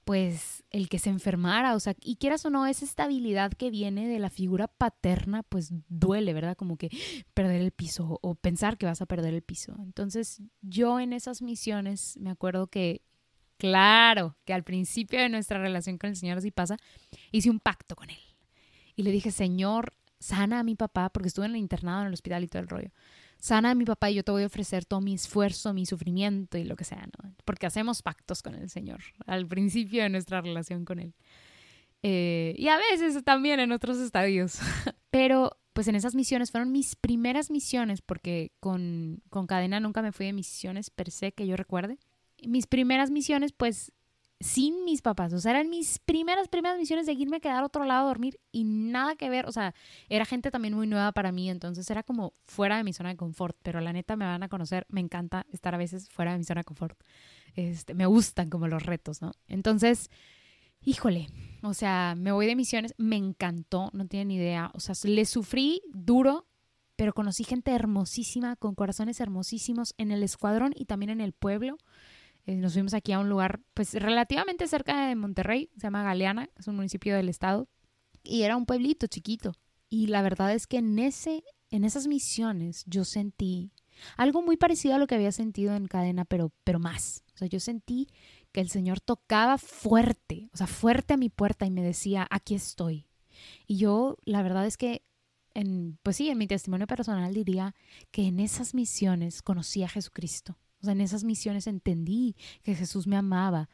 pues 0.04 0.62
el 0.70 0.88
que 0.88 1.00
se 1.00 1.10
enfermara, 1.10 1.74
o 1.74 1.80
sea, 1.80 1.96
y 2.00 2.18
quieras 2.18 2.44
o 2.44 2.50
no, 2.50 2.66
esa 2.66 2.84
estabilidad 2.84 3.54
que 3.54 3.72
viene 3.72 4.06
de 4.06 4.20
la 4.20 4.30
figura 4.30 4.68
paterna, 4.68 5.42
pues 5.42 5.72
duele, 5.88 6.32
¿verdad? 6.32 6.56
Como 6.56 6.76
que 6.76 6.90
perder 7.34 7.60
el 7.60 7.72
piso 7.72 8.20
o 8.22 8.36
pensar 8.36 8.78
que 8.78 8.86
vas 8.86 9.02
a 9.02 9.06
perder 9.06 9.34
el 9.34 9.42
piso. 9.42 9.74
Entonces, 9.80 10.40
yo 10.60 11.00
en 11.00 11.12
esas 11.12 11.42
misiones 11.42 12.16
me 12.18 12.30
acuerdo 12.30 12.68
que, 12.68 13.02
claro, 13.58 14.36
que 14.44 14.52
al 14.52 14.64
principio 14.64 15.20
de 15.20 15.28
nuestra 15.28 15.58
relación 15.58 15.98
con 15.98 16.10
el 16.10 16.16
Señor, 16.16 16.38
así 16.38 16.50
pasa, 16.50 16.76
hice 17.30 17.50
un 17.50 17.60
pacto 17.60 17.96
con 17.96 18.10
Él. 18.10 18.20
Y 18.96 19.02
le 19.02 19.10
dije, 19.10 19.30
Señor, 19.30 19.94
sana 20.18 20.60
a 20.60 20.62
mi 20.62 20.74
papá, 20.74 21.10
porque 21.10 21.28
estuve 21.28 21.46
en 21.46 21.52
el 21.52 21.58
internado, 21.58 22.02
en 22.02 22.08
el 22.08 22.14
hospital 22.14 22.44
y 22.44 22.48
todo 22.48 22.62
el 22.62 22.68
rollo 22.68 22.90
sana 23.42 23.72
a 23.72 23.74
mi 23.74 23.84
papá 23.84 24.08
y 24.08 24.14
yo 24.14 24.22
te 24.22 24.30
voy 24.30 24.44
a 24.44 24.46
ofrecer 24.46 24.84
todo 24.84 25.00
mi 25.00 25.14
esfuerzo, 25.14 25.74
mi 25.74 25.84
sufrimiento 25.84 26.58
y 26.58 26.64
lo 26.64 26.76
que 26.76 26.84
sea, 26.84 27.08
¿no? 27.18 27.34
Porque 27.44 27.66
hacemos 27.66 28.00
pactos 28.00 28.40
con 28.40 28.54
el 28.54 28.70
Señor 28.70 29.00
al 29.26 29.48
principio 29.48 30.04
de 30.04 30.08
nuestra 30.10 30.40
relación 30.40 30.84
con 30.84 31.00
Él. 31.00 31.12
Eh, 32.04 32.54
y 32.56 32.68
a 32.68 32.76
veces 32.76 33.22
también 33.24 33.58
en 33.58 33.72
otros 33.72 33.98
estadios. 33.98 34.60
Pero 35.10 35.58
pues 35.72 35.88
en 35.88 35.96
esas 35.96 36.14
misiones 36.14 36.52
fueron 36.52 36.70
mis 36.70 36.94
primeras 36.94 37.50
misiones, 37.50 38.00
porque 38.00 38.52
con, 38.60 39.20
con 39.28 39.48
cadena 39.48 39.80
nunca 39.80 40.02
me 40.02 40.12
fui 40.12 40.26
de 40.26 40.32
misiones 40.32 40.90
per 40.90 41.10
se 41.10 41.32
que 41.32 41.46
yo 41.46 41.56
recuerde. 41.56 41.98
Mis 42.46 42.66
primeras 42.66 43.10
misiones 43.10 43.52
pues 43.52 43.92
sin 44.42 44.84
mis 44.84 45.02
papás. 45.02 45.32
O 45.32 45.38
sea, 45.38 45.52
eran 45.52 45.70
mis 45.70 45.98
primeras, 46.00 46.48
primeras 46.48 46.78
misiones 46.78 47.06
de 47.06 47.12
irme 47.12 47.36
a 47.36 47.40
quedar 47.40 47.62
a 47.62 47.66
otro 47.66 47.84
lado 47.84 48.04
a 48.04 48.08
dormir 48.08 48.40
y 48.50 48.64
nada 48.64 49.14
que 49.16 49.30
ver. 49.30 49.46
O 49.46 49.52
sea, 49.52 49.74
era 50.08 50.24
gente 50.24 50.50
también 50.50 50.74
muy 50.74 50.86
nueva 50.86 51.12
para 51.12 51.32
mí, 51.32 51.48
entonces 51.48 51.88
era 51.90 52.02
como 52.02 52.34
fuera 52.44 52.76
de 52.76 52.84
mi 52.84 52.92
zona 52.92 53.10
de 53.10 53.16
confort. 53.16 53.56
Pero 53.62 53.80
la 53.80 53.92
neta 53.92 54.16
me 54.16 54.24
van 54.24 54.42
a 54.42 54.48
conocer, 54.48 54.86
me 54.88 55.00
encanta 55.00 55.46
estar 55.52 55.74
a 55.74 55.78
veces 55.78 56.08
fuera 56.10 56.32
de 56.32 56.38
mi 56.38 56.44
zona 56.44 56.60
de 56.60 56.64
confort. 56.64 56.98
Este, 57.54 57.94
me 57.94 58.06
gustan 58.06 58.50
como 58.50 58.68
los 58.68 58.84
retos, 58.84 59.22
¿no? 59.22 59.32
Entonces, 59.46 60.10
híjole, 60.84 61.28
o 61.62 61.74
sea, 61.74 62.14
me 62.16 62.32
voy 62.32 62.46
de 62.46 62.56
misiones, 62.56 62.94
me 62.98 63.16
encantó, 63.16 63.90
no 63.92 64.06
tienen 64.06 64.30
idea. 64.30 64.70
O 64.74 64.80
sea, 64.80 64.94
le 65.04 65.24
sufrí 65.24 65.82
duro, 65.92 66.46
pero 66.96 67.12
conocí 67.12 67.44
gente 67.44 67.72
hermosísima, 67.72 68.56
con 68.56 68.74
corazones 68.74 69.20
hermosísimos 69.20 69.94
en 69.98 70.10
el 70.10 70.22
escuadrón 70.22 70.72
y 70.74 70.86
también 70.86 71.10
en 71.10 71.20
el 71.20 71.32
pueblo. 71.32 71.78
Eh, 72.46 72.56
nos 72.56 72.72
fuimos 72.72 72.94
aquí 72.94 73.12
a 73.12 73.20
un 73.20 73.28
lugar, 73.28 73.60
pues 73.74 73.94
relativamente 73.94 74.66
cerca 74.66 75.06
de 75.06 75.14
Monterrey, 75.14 75.70
se 75.76 75.82
llama 75.82 76.02
Galeana, 76.02 76.50
es 76.58 76.66
un 76.66 76.76
municipio 76.76 77.14
del 77.14 77.28
estado, 77.28 77.68
y 78.24 78.42
era 78.42 78.56
un 78.56 78.66
pueblito 78.66 79.06
chiquito. 79.06 79.54
Y 79.88 80.06
la 80.08 80.22
verdad 80.22 80.52
es 80.52 80.66
que 80.66 80.78
en, 80.78 80.98
ese, 80.98 81.44
en 81.70 81.84
esas 81.84 82.06
misiones 82.06 82.84
yo 82.86 83.04
sentí 83.04 83.72
algo 84.16 84.42
muy 84.42 84.56
parecido 84.56 84.94
a 84.94 84.98
lo 84.98 85.06
que 85.06 85.14
había 85.14 85.32
sentido 85.32 85.74
en 85.74 85.86
cadena, 85.86 86.24
pero, 86.24 86.52
pero 86.64 86.78
más. 86.78 87.24
O 87.34 87.38
sea, 87.38 87.48
yo 87.48 87.60
sentí 87.60 88.08
que 88.52 88.60
el 88.60 88.68
Señor 88.68 89.00
tocaba 89.00 89.58
fuerte, 89.58 90.48
o 90.52 90.56
sea, 90.56 90.66
fuerte 90.66 91.14
a 91.14 91.16
mi 91.16 91.28
puerta 91.28 91.66
y 91.66 91.70
me 91.70 91.82
decía, 91.82 92.26
aquí 92.30 92.54
estoy. 92.54 93.06
Y 93.66 93.76
yo, 93.76 94.18
la 94.24 94.42
verdad 94.42 94.66
es 94.66 94.76
que, 94.76 95.04
en, 95.54 95.98
pues 96.02 96.16
sí, 96.16 96.28
en 96.28 96.38
mi 96.38 96.46
testimonio 96.46 96.86
personal 96.86 97.34
diría 97.34 97.74
que 98.10 98.26
en 98.26 98.40
esas 98.40 98.74
misiones 98.74 99.42
conocí 99.42 99.82
a 99.82 99.88
Jesucristo. 99.88 100.58
O 100.82 100.84
sea, 100.84 100.92
en 100.92 101.00
esas 101.00 101.24
misiones 101.24 101.66
entendí 101.66 102.36
que 102.62 102.74
Jesús 102.74 103.06
me 103.06 103.16
amaba. 103.16 103.68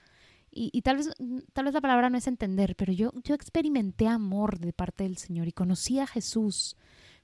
Y, 0.51 0.83
tal, 0.83 0.97
vez, 0.97 1.11
tal 1.53 1.67
vez 1.67 1.75
la 1.75 1.81
palabra 1.81 2.11
no 2.11 2.19
es 2.19 2.27
entender, 2.27 2.75
pero 2.75 2.93
yo, 2.93 3.13
yo 3.23 3.35
experimenté 3.35 4.09
amor 4.09 4.59
de 4.59 4.73
parte 4.73 5.05
del 5.05 5.17
Señor 5.17 5.47
y 5.47 5.53
conocí 5.53 6.01
a 6.01 6.07
Jesús. 6.07 6.77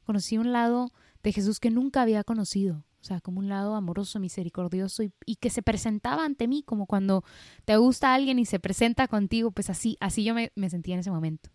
Conocí 0.04 0.38
un 0.38 0.52
lado 0.52 0.92
de 1.22 1.32
Jesús 1.32 1.58
que 1.58 1.70
nunca 1.70 2.02
había 2.02 2.22
conocido. 2.22 2.84
O 3.00 3.06
sea, 3.06 3.20
como 3.20 3.40
un 3.40 3.48
lado 3.48 3.74
amoroso, 3.74 4.20
misericordioso 4.20 5.02
y, 5.02 5.36
que 5.36 5.50
se 5.50 5.62
presentaba 5.62 6.24
ante 6.24 6.48
mí, 6.48 6.62
como 6.62 6.86
cuando 6.86 7.24
te 7.64 7.76
gusta 7.76 8.14
alguien 8.14 8.38
y 8.38 8.46
se 8.46 8.60
presenta 8.60 9.08
contigo, 9.08 9.50
pues 9.50 9.68
así, 9.68 9.96
así 10.00 10.22
yo 10.24 10.34
me, 10.34 10.52
me 10.54 10.70
sentía 10.70 10.94
en 10.94 11.00
ese 11.00 11.10
momento. 11.10 11.50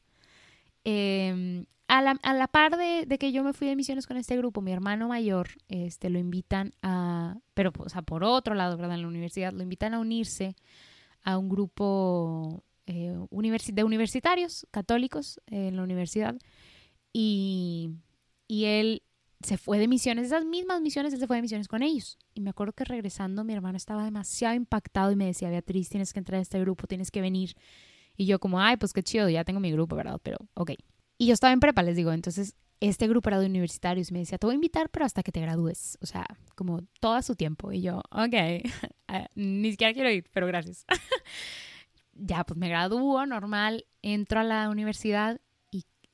Em, 0.83 1.65
a, 1.89 2.03
la, 2.03 2.11
a, 2.21 2.33
la, 2.35 2.47
par 2.47 2.77
de, 2.77 3.17
que 3.17 3.31
yo 3.31 3.43
me 3.43 3.51
fui 3.51 3.67
de 3.67 3.75
misiones 3.75 4.05
con 4.05 4.15
este 4.15 4.37
grupo, 4.37 4.61
mi 4.61 4.71
hermano 4.71 5.07
mayor 5.07 5.49
este, 5.67 6.11
lo 6.11 6.19
invitan 6.19 6.71
a, 6.83 7.39
pero 7.55 7.73
o 7.77 7.89
sea, 7.89 8.03
por 8.03 8.23
otro 8.23 8.53
lado, 8.53 8.77
¿verdad? 8.77 8.95
En 8.95 9.01
la 9.01 9.07
universidad, 9.07 9.51
lo 9.51 9.63
invitan 9.63 9.95
a 9.95 9.99
unirse 9.99 10.55
a 11.23 11.39
un 11.39 11.49
grupo 11.49 12.63
eh, 12.85 13.17
de 13.73 13.83
universitarios 13.83 14.67
católicos 14.69 15.41
en 15.47 15.75
la 15.77 15.83
universidad 15.83 16.35
y, 17.11 17.89
y 18.47 18.65
él 18.65 19.01
se 19.41 19.57
fue 19.57 19.79
de 19.79 19.87
misiones, 19.87 20.27
esas 20.27 20.45
mismas 20.45 20.81
misiones, 20.81 21.11
él 21.13 21.19
se 21.19 21.25
fue 21.25 21.37
de 21.37 21.41
misiones 21.41 21.67
con 21.67 21.81
ellos. 21.81 22.19
Y 22.35 22.41
me 22.41 22.51
acuerdo 22.51 22.73
que 22.73 22.83
regresando 22.83 23.43
mi 23.43 23.53
hermano 23.53 23.77
estaba 23.77 24.03
demasiado 24.03 24.53
impactado 24.53 25.11
y 25.11 25.15
me 25.15 25.25
decía, 25.25 25.49
Beatriz, 25.49 25.89
tienes 25.89 26.13
que 26.13 26.19
entrar 26.19 26.37
a 26.37 26.41
este 26.41 26.59
grupo, 26.59 26.85
tienes 26.85 27.09
que 27.09 27.21
venir. 27.21 27.55
Y 28.15 28.25
yo 28.25 28.39
como, 28.39 28.59
ay, 28.59 28.77
pues 28.77 28.93
qué 28.93 29.01
chido, 29.01 29.27
ya 29.27 29.43
tengo 29.43 29.59
mi 29.59 29.71
grupo, 29.71 29.95
¿verdad? 29.95 30.19
Pero, 30.21 30.37
ok. 30.53 30.73
Y 31.19 31.27
yo 31.27 31.33
estaba 31.33 31.53
en 31.53 31.59
prepa, 31.59 31.83
les 31.83 31.95
digo, 31.95 32.11
entonces 32.11 32.55
este 32.79 33.07
grupo 33.09 33.29
era 33.29 33.39
de 33.39 33.45
universitarios 33.45 34.09
y 34.09 34.13
me 34.13 34.19
decía, 34.19 34.37
te 34.37 34.47
voy 34.47 34.53
a 34.53 34.55
invitar, 34.55 34.89
pero 34.89 35.05
hasta 35.05 35.21
que 35.21 35.31
te 35.31 35.41
gradúes. 35.41 35.97
O 36.01 36.05
sea, 36.05 36.25
como 36.55 36.81
todo 36.99 37.21
su 37.21 37.35
tiempo. 37.35 37.71
Y 37.73 37.81
yo, 37.81 37.97
ok, 38.09 38.33
ah, 39.09 39.27
ni 39.35 39.71
siquiera 39.71 39.93
quiero 39.93 40.09
ir, 40.09 40.25
pero 40.33 40.47
gracias. 40.47 40.85
ya, 42.13 42.43
pues 42.45 42.57
me 42.57 42.69
gradúo, 42.69 43.25
normal, 43.25 43.85
entro 44.01 44.39
a 44.39 44.43
la 44.43 44.69
universidad 44.69 45.39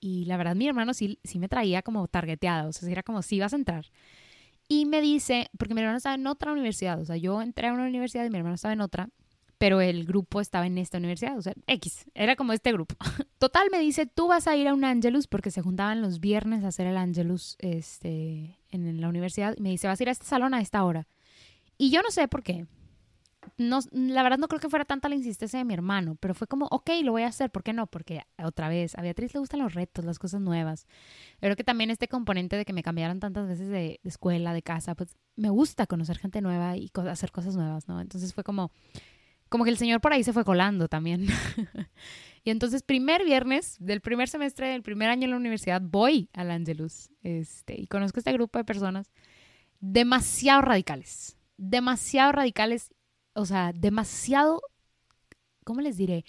y 0.02 0.26
la 0.26 0.38
verdad 0.38 0.56
mi 0.56 0.68
hermano 0.68 0.94
sí, 0.94 1.20
sí 1.24 1.40
me 1.40 1.50
traía 1.50 1.82
como 1.82 2.08
targeteada, 2.08 2.68
o 2.68 2.74
sea, 2.74 2.88
era 2.92 3.02
como 3.02 3.24
si 3.24 3.40
vas 3.40 3.54
a 3.54 3.56
entrar. 3.56 3.86
Y 4.68 4.86
me 4.86 5.02
dice, 5.02 5.50
porque 5.58 5.74
mi 5.74 5.82
hermano 5.82 5.98
estaba 5.98 6.14
en 6.14 6.28
otra 6.28 6.52
universidad, 6.52 7.00
o 7.00 7.06
sea, 7.06 7.18
yo 7.18 7.42
entré 7.42 7.70
a 7.70 7.74
una 7.74 7.88
universidad 7.88 8.24
y 8.26 8.30
mi 8.30 8.38
hermano 8.38 8.54
estaba 8.54 8.74
en 8.74 8.82
otra, 8.82 9.10
pero 9.66 9.82
el 9.82 10.06
grupo 10.06 10.42
estaba 10.42 10.68
en 10.68 10.78
esta 10.78 11.00
universidad, 11.00 11.36
o 11.40 11.42
sea, 11.42 11.56
X, 11.66 12.06
era 12.14 12.36
como 12.36 12.54
este 12.54 12.72
grupo. 12.72 12.94
Total, 13.40 13.68
me 13.72 13.80
dice, 13.80 14.06
tú 14.06 14.28
vas 14.28 14.46
a 14.48 14.56
ir 14.56 14.68
a 14.68 14.76
un 14.76 14.86
Angelus, 14.86 15.26
porque 15.26 15.50
se 15.50 15.64
juntaban 15.64 16.04
los 16.04 16.20
viernes 16.20 16.64
a 16.64 16.68
hacer 16.68 16.86
el 16.86 16.96
Angelus 16.96 17.56
este, 17.58 18.60
en 18.70 19.02
la 19.02 19.10
universidad, 19.10 19.56
y 19.58 19.62
me 19.64 19.72
dice, 19.72 19.88
vas 19.88 20.00
a 20.00 20.04
ir 20.04 20.10
a 20.10 20.12
este 20.12 20.28
salón 20.28 20.54
a 20.54 20.62
esta 20.62 20.84
hora. 20.84 21.08
Y 21.80 21.90
yo 21.90 22.04
no 22.04 22.12
sé 22.12 22.28
por 22.28 22.44
qué, 22.44 22.68
no, 23.58 23.80
la 23.92 24.22
verdad 24.22 24.38
no 24.38 24.48
creo 24.48 24.60
que 24.60 24.70
fuera 24.70 24.86
tanta 24.86 25.10
la 25.10 25.16
insistencia 25.16 25.58
de 25.58 25.66
mi 25.66 25.74
hermano, 25.74 26.16
pero 26.20 26.36
fue 26.36 26.46
como, 26.46 26.68
ok, 26.68 26.90
lo 27.04 27.14
voy 27.14 27.24
a 27.24 27.28
hacer, 27.28 27.50
¿por 27.50 27.64
qué 27.64 27.74
no? 27.74 27.88
Porque 27.88 28.22
otra 28.44 28.70
vez, 28.70 28.96
a 28.96 29.02
Beatriz 29.02 29.34
le 29.34 29.40
gustan 29.40 29.62
los 29.62 29.74
retos, 29.74 30.06
las 30.06 30.20
cosas 30.20 30.42
nuevas. 30.42 30.86
Creo 31.40 31.56
que 31.56 31.64
también 31.64 31.90
este 31.90 32.08
componente 32.08 32.56
de 32.56 32.66
que 32.66 32.74
me 32.74 32.84
cambiaron 32.84 33.20
tantas 33.20 33.48
veces 33.48 33.70
de, 33.70 34.00
escuela, 34.04 34.54
de 34.54 34.62
casa, 34.62 34.94
pues 34.94 35.16
me 35.36 35.50
gusta 35.50 35.88
conocer 35.88 36.20
gente 36.20 36.42
nueva 36.42 36.78
y 36.78 36.92
hacer 37.10 37.32
cosas 37.32 37.56
nuevas, 37.56 37.88
¿no? 37.88 38.00
Entonces 38.00 38.32
fue 38.32 38.44
como, 38.44 38.72
como 39.50 39.64
que 39.64 39.70
el 39.70 39.78
señor 39.78 40.02
por 40.02 40.14
ahí 40.14 40.24
se 40.24 40.34
fue 40.34 40.44
colando 40.44 40.88
también. 40.88 41.28
y 42.44 42.50
entonces, 42.50 42.84
primer 42.84 43.24
viernes 43.24 43.78
del 43.80 44.02
primer 44.02 44.30
semestre 44.30 44.70
del 44.70 44.84
primer 44.84 45.10
año 45.10 45.26
en 45.26 45.32
la 45.32 45.38
universidad, 45.38 45.82
voy 45.82 46.30
al 46.34 46.52
Angelus 46.52 47.10
este, 47.24 47.80
y 47.80 47.88
conozco 47.88 48.20
este 48.20 48.34
grupo 48.34 48.58
de 48.58 48.66
personas 48.66 49.12
demasiado 49.80 50.62
radicales, 50.62 51.38
demasiado 51.58 52.32
radicales 52.32 52.92
o 53.36 53.46
sea, 53.46 53.74
demasiado, 53.74 54.62
¿cómo 55.66 55.82
les 55.82 55.98
diré? 55.98 56.26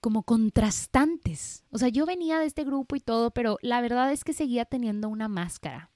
Como 0.00 0.22
contrastantes. 0.22 1.64
O 1.70 1.78
sea, 1.78 1.88
yo 1.88 2.06
venía 2.06 2.38
de 2.38 2.46
este 2.46 2.64
grupo 2.64 2.96
y 2.96 3.00
todo, 3.00 3.30
pero 3.30 3.58
la 3.62 3.80
verdad 3.80 4.12
es 4.12 4.24
que 4.24 4.34
seguía 4.34 4.66
teniendo 4.66 5.08
una 5.08 5.26
máscara. 5.26 5.90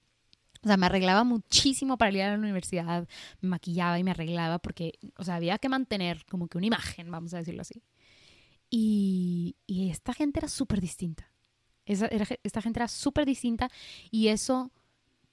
O 0.64 0.66
sea, 0.66 0.76
me 0.76 0.86
arreglaba 0.86 1.24
muchísimo 1.24 1.98
para 1.98 2.10
ir 2.10 2.22
a 2.22 2.30
la 2.32 2.38
universidad, 2.38 3.06
me 3.40 3.50
maquillaba 3.50 3.98
y 3.98 4.04
me 4.04 4.12
arreglaba 4.12 4.58
porque, 4.58 4.98
o 5.16 5.24
sea, 5.24 5.36
había 5.36 5.58
que 5.58 5.68
mantener 5.68 6.24
como 6.26 6.48
que 6.48 6.58
una 6.58 6.66
imagen, 6.66 7.10
vamos 7.10 7.34
a 7.34 7.38
decirlo 7.38 7.62
así. 7.62 7.82
Y, 8.70 9.56
y 9.66 9.90
esta 9.90 10.14
gente 10.14 10.40
era 10.40 10.48
súper 10.48 10.80
distinta. 10.80 11.30
Esa, 11.86 12.08
esta 12.42 12.62
gente 12.62 12.78
era 12.78 12.88
súper 12.88 13.26
distinta 13.26 13.70
y 14.10 14.28
eso, 14.28 14.72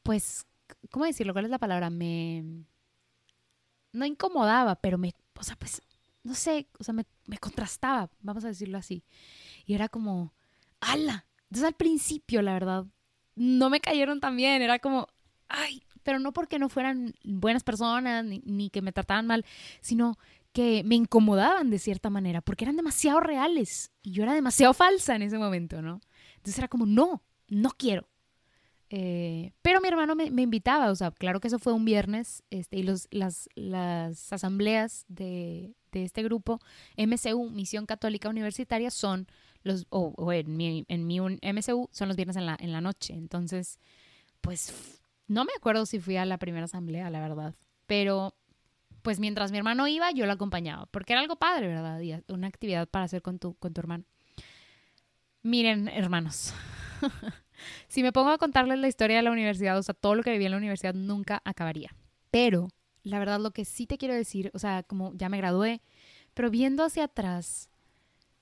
pues, 0.04 0.46
¿cómo 0.90 1.06
decirlo? 1.06 1.34
¿Cuál 1.34 1.46
es 1.46 1.52
la 1.52 1.60
palabra? 1.60 1.90
Me... 1.90 2.44
No 3.94 4.06
incomodaba, 4.06 4.76
pero 4.76 4.98
me 4.98 5.14
o 5.42 5.44
sea, 5.44 5.56
pues, 5.56 5.82
no 6.24 6.36
sé, 6.36 6.68
o 6.80 6.84
sea, 6.84 6.94
me, 6.94 7.06
contrastaba, 7.40 8.12
vamos 8.22 8.46
a 8.46 8.50
decirlo 8.50 8.78
así. 8.78 9.04
Y 9.66 9.74
era 9.74 9.90
como, 9.90 10.34
¡ala! 10.80 11.26
Entonces 11.46 11.68
al 11.68 11.74
principio, 11.74 12.44
la 12.44 12.54
verdad, 12.54 12.86
no 13.36 13.72
me 13.72 13.82
cayeron 13.82 14.20
tan 14.20 14.38
bien, 14.38 14.62
era 14.62 14.78
como, 14.78 15.08
¡ay! 15.52 15.84
Pero 16.04 16.20
no 16.20 16.34
porque 16.34 16.60
no 16.60 16.70
fueran 16.70 17.14
buenas 17.24 17.64
personas 17.64 18.26
ni, 18.26 18.42
ni 18.46 18.70
que 18.70 18.82
me 18.82 18.92
trataban 18.92 19.28
mal, 19.28 19.46
sino 19.82 20.18
que 20.54 20.84
me 20.84 20.96
incomodaban 20.96 21.70
de 21.70 21.80
cierta 21.80 22.10
manera, 22.10 22.42
porque 22.42 22.66
eran 22.66 22.76
demasiado 22.76 23.20
reales 23.20 23.92
y 24.02 24.12
yo 24.12 24.24
era 24.24 24.34
demasiado 24.34 24.74
falsa 24.74 25.16
en 25.16 25.22
ese 25.22 25.38
momento, 25.38 25.82
¿no? 25.82 26.02
Entonces 26.36 26.58
era 26.58 26.68
como, 26.68 26.86
no, 26.86 27.24
no 27.48 27.70
quiero. 27.70 28.08
Eh, 28.90 29.54
pero 29.62 29.80
mi 29.80 29.88
hermano 29.88 30.16
me, 30.16 30.26
invitaba, 30.26 30.92
o 30.92 30.96
sea, 30.96 31.12
claro 31.12 31.40
que 31.40 31.48
eso 31.48 31.60
fue 31.60 31.72
un 31.72 31.86
viernes, 31.86 32.44
este, 32.50 32.78
y 32.78 32.84
los, 32.84 33.08
las, 33.10 33.48
las 33.56 34.34
asambleas 34.34 35.06
de, 35.08 35.76
de, 35.94 36.04
este 36.04 36.24
grupo, 36.24 36.60
MCU, 36.98 37.50
Misión 37.52 37.86
Católica 37.86 38.28
Universitaria, 38.28 38.92
son 38.92 39.28
los, 39.64 39.86
o, 39.90 40.34
en, 40.34 40.58
mi, 40.58 40.84
en 40.90 41.08
mi 41.08 41.22
MCU, 41.22 41.88
son 41.94 42.10
los 42.10 42.18
viernes 42.18 42.36
en 42.36 42.46
la, 42.46 42.58
en 42.60 42.74
la 42.74 42.82
noche. 42.82 43.14
Entonces, 43.14 43.80
pues 44.42 45.01
no 45.28 45.46
me 45.46 45.52
acuerdo 45.58 45.86
si 45.86 46.00
fui 46.00 46.18
a 46.18 46.26
la 46.26 46.38
primera 46.38 46.66
asamblea, 46.66 47.10
la 47.10 47.22
verdad, 47.22 47.56
pero 47.88 48.36
pues 49.02 49.20
mientras 49.20 49.52
mi 49.52 49.58
hermano 49.58 49.88
iba, 49.88 50.12
yo 50.12 50.26
lo 50.26 50.34
acompañaba, 50.34 50.86
porque 50.88 51.14
era 51.14 51.22
algo 51.22 51.36
padre, 51.36 51.68
¿verdad? 51.68 52.00
Y 52.02 52.14
una 52.32 52.48
actividad 52.48 52.88
para 52.88 53.06
hacer 53.06 53.22
con 53.22 53.40
tu, 53.40 53.56
con 53.56 53.74
tu 53.74 53.82
hermano. 53.82 54.04
Miren, 55.44 55.88
hermanos. 55.88 56.54
si 57.88 58.04
me 58.04 58.12
pongo 58.12 58.30
a 58.30 58.38
contarles 58.38 58.80
la 58.80 58.88
historia 58.88 59.18
de 59.18 59.24
la 59.24 59.32
universidad, 59.32 59.78
o 59.78 59.84
sea, 59.84 59.96
todo 59.96 60.16
lo 60.16 60.24
que 60.24 60.32
viví 60.32 60.46
en 60.46 60.52
la 60.52 60.58
universidad 60.58 60.94
nunca 60.94 61.42
acabaría. 61.46 61.96
Pero, 62.30 62.70
la 63.04 63.18
verdad, 63.20 63.40
lo 63.40 63.52
que 63.52 63.66
sí 63.66 63.88
te 63.88 63.98
quiero 63.98 64.14
decir, 64.14 64.52
o 64.54 64.60
sea, 64.60 64.84
como 64.84 65.14
ya 65.16 65.30
me 65.30 65.38
gradué, 65.38 65.82
pero 66.34 66.52
viendo 66.52 66.84
hacia 66.84 67.06
atrás, 67.06 67.70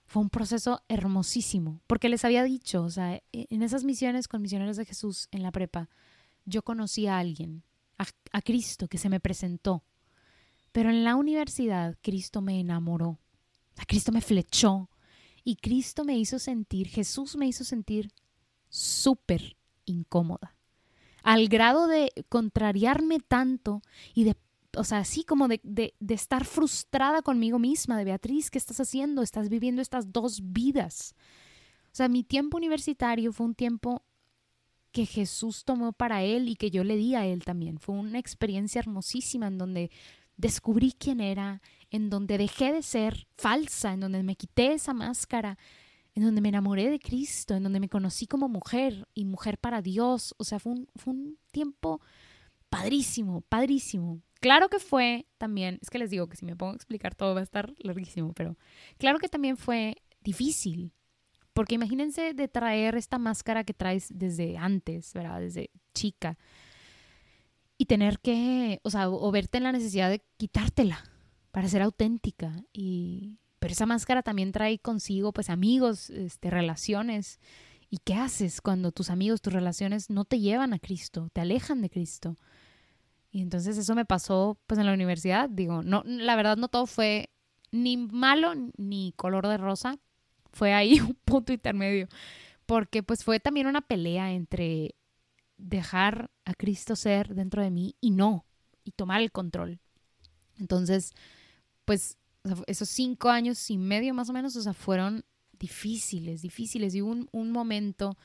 fue 0.06 0.22
un 0.22 0.30
proceso 0.30 0.84
hermosísimo, 0.90 1.82
porque 1.88 2.10
les 2.10 2.26
había 2.26 2.44
dicho, 2.44 2.84
o 2.84 2.90
sea, 2.90 3.16
e-, 3.16 3.24
en 3.32 3.64
esas 3.64 3.84
misiones 3.84 4.28
con 4.28 4.42
misioneros 4.42 4.76
de 4.76 4.86
Jesús 4.86 5.28
en 5.32 5.44
la 5.44 5.52
prepa, 5.52 5.90
yo 6.46 6.62
conocí 6.64 7.08
a 7.08 7.18
alguien, 7.18 7.64
a, 8.32 8.42
Cristo, 8.42 8.88
que 8.88 8.98
se 8.98 9.10
me 9.10 9.20
presentó. 9.20 9.84
Pero 10.72 10.90
en 10.90 11.04
la 11.04 11.16
universidad, 11.16 11.98
Cristo 12.02 12.42
me 12.42 12.60
enamoró, 12.60 13.20
a 13.78 13.86
Cristo 13.86 14.12
me 14.12 14.22
flechó 14.22 14.90
y 15.44 15.56
Cristo 15.56 16.06
me 16.06 16.18
hizo 16.18 16.40
sentir, 16.40 16.88
Jesús 16.88 17.36
me 17.36 17.48
hizo 17.48 17.64
sentir 17.64 18.12
súper 18.70 19.58
incómoda, 19.86 20.56
al 21.24 21.48
grado 21.48 21.88
de 21.88 22.12
contrariarme 22.30 23.20
tanto 23.20 23.82
y 24.14 24.26
de, 24.26 24.38
o 24.78 24.84
sea, 24.84 25.00
así 25.00 25.24
como 25.24 25.48
de, 25.48 25.60
de, 25.64 25.96
de 26.00 26.14
estar 26.14 26.46
frustrada 26.46 27.22
conmigo 27.22 27.58
misma, 27.58 27.98
de 27.98 28.06
Beatriz, 28.06 28.52
¿qué 28.52 28.60
estás 28.60 28.80
haciendo? 28.80 29.24
Estás 29.24 29.50
viviendo 29.50 29.82
estas 29.82 30.14
dos 30.14 30.40
vidas. 30.44 31.16
O 31.92 31.96
sea, 31.96 32.08
mi 32.08 32.24
tiempo 32.24 32.58
universitario 32.58 33.34
fue 33.34 33.48
un 33.48 33.56
tiempo 33.56 34.04
que 34.92 35.06
Jesús 35.06 35.64
tomó 35.66 35.94
para 35.94 36.24
él 36.24 36.50
y 36.50 36.56
que 36.56 36.72
yo 36.72 36.84
le 36.84 36.98
di 36.98 37.16
a 37.16 37.26
él 37.26 37.44
también. 37.44 37.80
Fue 37.80 37.96
una 37.96 38.20
experiencia 38.20 38.80
hermosísima 38.80 39.48
en 39.48 39.58
donde 39.58 39.92
descubrí 40.38 40.94
quién 40.98 41.20
era, 41.20 41.62
en 41.92 42.10
donde 42.10 42.38
dejé 42.38 42.72
de 42.72 42.82
ser 42.82 43.28
falsa, 43.36 43.94
en 43.94 44.00
donde 44.00 44.24
me 44.24 44.36
quité 44.36 44.74
esa 44.74 44.94
máscara, 44.94 45.58
en 46.16 46.24
donde 46.24 46.42
me 46.42 46.50
enamoré 46.50 46.90
de 46.90 47.00
Cristo, 47.00 47.56
en 47.56 47.64
donde 47.64 47.80
me 47.80 47.90
conocí 47.90 48.26
como 48.26 48.48
mujer 48.48 49.08
y 49.14 49.26
mujer 49.26 49.58
para 49.58 49.82
Dios. 49.82 50.34
O 50.38 50.44
sea, 50.44 50.60
fue 50.60 50.74
un, 50.74 50.88
fue 50.96 51.14
un 51.14 51.38
tiempo 51.52 52.02
padrísimo, 52.70 53.42
padrísimo. 53.42 54.22
Claro 54.40 54.70
que 54.70 54.80
fue 54.80 55.28
también, 55.38 55.80
es 55.82 55.90
que 55.90 56.00
les 56.00 56.10
digo 56.10 56.28
que 56.28 56.38
si 56.38 56.46
me 56.46 56.56
pongo 56.56 56.74
a 56.74 56.76
explicar 56.76 57.16
todo 57.16 57.34
va 57.34 57.42
a 57.42 57.44
estar 57.44 57.74
larguísimo, 57.80 58.34
pero 58.34 58.58
claro 58.98 59.20
que 59.20 59.28
también 59.28 59.58
fue 59.58 59.98
difícil, 60.22 60.94
porque 61.60 61.76
imagínense 61.76 62.34
de 62.34 62.48
traer 62.48 62.96
esta 62.96 63.18
máscara 63.18 63.66
que 63.66 63.74
traes 63.74 64.08
desde 64.18 64.58
antes, 64.58 65.14
¿verdad? 65.14 65.42
Desde 65.42 65.72
chica, 65.94 66.38
y 67.78 67.84
tener 67.84 68.20
que, 68.20 68.80
o 68.84 68.90
sea, 68.90 69.10
o 69.10 69.30
verte 69.30 69.58
en 69.58 69.66
la 69.66 69.74
necesidad 69.74 70.10
de 70.10 70.24
quitártela 70.38 71.04
para 71.52 71.68
ser 71.68 71.82
auténtica 71.82 72.64
y 72.72 73.40
pero 73.60 73.74
esa 73.74 73.86
máscara 73.86 74.24
también 74.24 74.54
trae 74.54 74.80
consigo 74.80 75.34
pues 75.34 75.50
amigos, 75.50 76.10
este, 76.12 76.50
relaciones. 76.50 77.42
¿Y 77.90 77.98
qué 78.06 78.14
haces 78.14 78.62
cuando 78.62 78.94
tus 78.94 79.10
amigos, 79.10 79.42
tus 79.42 79.52
relaciones 79.52 80.10
no 80.10 80.24
te 80.24 80.40
llevan 80.40 80.72
a 80.72 80.80
Cristo, 80.80 81.28
te 81.34 81.42
alejan 81.42 81.82
de 81.82 81.90
Cristo? 81.90 82.38
Y 83.32 83.42
entonces 83.42 83.78
eso 83.78 83.96
me 83.96 84.06
pasó 84.06 84.58
pues 84.66 84.80
en 84.80 84.86
la 84.86 84.94
universidad, 84.94 85.50
digo, 85.50 85.84
no 85.84 86.04
la 86.06 86.38
verdad 86.38 86.56
no 86.56 86.70
todo 86.70 86.86
fue 86.86 87.32
ni 87.70 87.98
malo 87.98 88.54
ni 88.78 89.12
color 89.18 89.46
de 89.50 89.58
rosa, 89.58 90.00
fue 90.52 90.74
ahí 90.74 91.00
un 91.00 91.16
punto 91.26 91.54
intermedio, 91.54 92.08
porque 92.66 93.04
pues 93.04 93.24
fue 93.24 93.40
también 93.40 93.68
una 93.68 93.82
pelea 93.82 94.32
entre 94.32 94.96
dejar 95.58 96.32
a 96.46 96.54
Cristo 96.54 96.96
ser 96.96 97.36
dentro 97.36 97.62
de 97.62 97.72
mí 97.72 97.96
y 98.00 98.12
no, 98.12 98.46
y 98.84 98.92
tomar 98.92 99.22
el 99.22 99.32
control. 99.32 99.80
Entonces, 100.58 101.14
pues 101.86 102.18
esos 102.68 102.90
cinco 102.90 103.30
años 103.30 103.70
y 103.70 103.78
medio 103.78 104.14
más 104.14 104.30
o 104.30 104.34
menos, 104.34 104.56
o 104.56 104.62
sea, 104.62 104.74
fueron 104.74 105.26
difíciles, 105.60 106.42
difíciles. 106.42 106.96
Y 106.96 107.02
hubo 107.02 107.12
un, 107.12 107.30
un 107.32 107.52
momento 107.52 108.18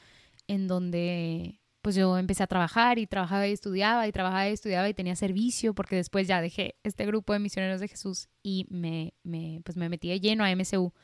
en 0.46 0.68
donde 0.68 1.60
pues 1.82 1.96
yo 1.96 2.16
empecé 2.16 2.42
a 2.42 2.46
trabajar 2.46 2.98
y 2.98 3.06
trabajaba 3.06 3.46
y 3.46 3.52
estudiaba 3.52 4.08
y 4.08 4.12
trabajaba 4.12 4.48
y 4.48 4.54
estudiaba 4.54 4.88
y 4.88 4.94
tenía 4.94 5.16
servicio 5.16 5.74
porque 5.74 5.96
después 5.96 6.26
ya 6.26 6.40
dejé 6.40 6.76
este 6.82 7.04
grupo 7.04 7.34
de 7.34 7.40
misioneros 7.40 7.78
de 7.78 7.88
Jesús 7.88 8.28
y 8.42 8.66
me, 8.70 9.12
me, 9.22 9.60
pues 9.64 9.76
me 9.76 9.90
metí 9.90 10.08
de 10.08 10.18
lleno 10.18 10.44
a 10.44 10.50
MSU. 10.50 10.94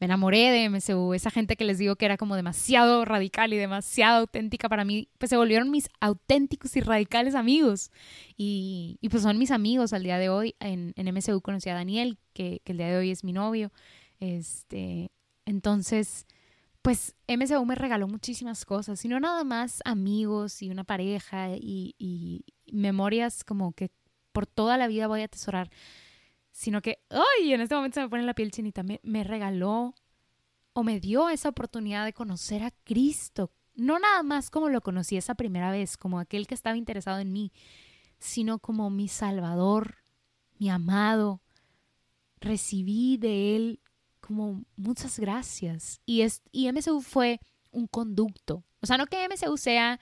Me 0.00 0.06
enamoré 0.06 0.50
de 0.50 0.68
MSU, 0.68 1.14
esa 1.14 1.30
gente 1.30 1.56
que 1.56 1.64
les 1.64 1.78
digo 1.78 1.96
que 1.96 2.06
era 2.06 2.16
como 2.16 2.34
demasiado 2.34 3.04
radical 3.04 3.52
y 3.52 3.56
demasiado 3.56 4.20
auténtica 4.20 4.68
para 4.68 4.84
mí, 4.84 5.08
pues 5.18 5.30
se 5.30 5.36
volvieron 5.36 5.70
mis 5.70 5.88
auténticos 6.00 6.74
y 6.76 6.80
radicales 6.80 7.34
amigos. 7.34 7.92
Y, 8.36 8.98
y 9.00 9.08
pues 9.10 9.22
son 9.22 9.38
mis 9.38 9.50
amigos 9.50 9.92
al 9.92 10.02
día 10.02 10.18
de 10.18 10.30
hoy. 10.30 10.56
En, 10.58 10.94
en 10.96 11.14
MSU 11.14 11.40
conocí 11.42 11.68
a 11.68 11.74
Daniel, 11.74 12.18
que, 12.32 12.60
que 12.64 12.72
el 12.72 12.78
día 12.78 12.88
de 12.88 12.96
hoy 12.96 13.10
es 13.10 13.22
mi 13.22 13.32
novio. 13.32 13.70
Este, 14.18 15.10
entonces, 15.44 16.26
pues 16.82 17.14
MSU 17.28 17.64
me 17.66 17.74
regaló 17.74 18.08
muchísimas 18.08 18.64
cosas, 18.64 19.04
y 19.04 19.08
no 19.08 19.20
nada 19.20 19.44
más 19.44 19.80
amigos 19.84 20.62
y 20.62 20.70
una 20.70 20.84
pareja 20.84 21.50
y, 21.56 22.44
memorias 22.72 23.42
como 23.42 23.72
que 23.72 23.90
por 24.32 24.46
toda 24.46 24.78
la 24.78 24.86
vida 24.86 25.08
voy 25.08 25.22
a 25.22 25.24
atesorar, 25.24 25.70
sino 26.52 26.82
que, 26.82 26.98
¡ay! 27.10 27.52
En 27.52 27.60
este 27.60 27.74
momento 27.74 27.94
se 27.94 28.02
me 28.02 28.08
pone 28.08 28.22
la 28.22 28.34
piel 28.34 28.50
chinita, 28.50 28.82
me, 28.82 29.00
me 29.02 29.24
regaló 29.24 29.94
o 30.72 30.82
me 30.82 31.00
dio 31.00 31.28
esa 31.28 31.48
oportunidad 31.48 32.04
de 32.04 32.12
conocer 32.12 32.62
a 32.62 32.70
Cristo, 32.84 33.52
no 33.74 33.98
nada 33.98 34.22
más 34.22 34.50
como 34.50 34.68
lo 34.68 34.80
conocí 34.80 35.16
esa 35.16 35.34
primera 35.34 35.70
vez, 35.70 35.96
como 35.96 36.18
aquel 36.18 36.46
que 36.46 36.54
estaba 36.54 36.76
interesado 36.76 37.18
en 37.18 37.32
mí, 37.32 37.52
sino 38.18 38.58
como 38.58 38.90
mi 38.90 39.08
Salvador, 39.08 39.96
mi 40.58 40.68
amado. 40.70 41.40
Recibí 42.40 43.16
de 43.16 43.56
Él 43.56 43.80
como 44.20 44.62
muchas 44.76 45.18
gracias. 45.18 46.00
Y, 46.06 46.22
es, 46.22 46.42
y 46.52 46.70
MSU 46.70 47.00
fue 47.00 47.40
un 47.70 47.86
conducto. 47.86 48.64
O 48.80 48.86
sea, 48.86 48.96
no 48.96 49.06
que 49.06 49.26
MSU 49.28 49.56
sea, 49.56 49.98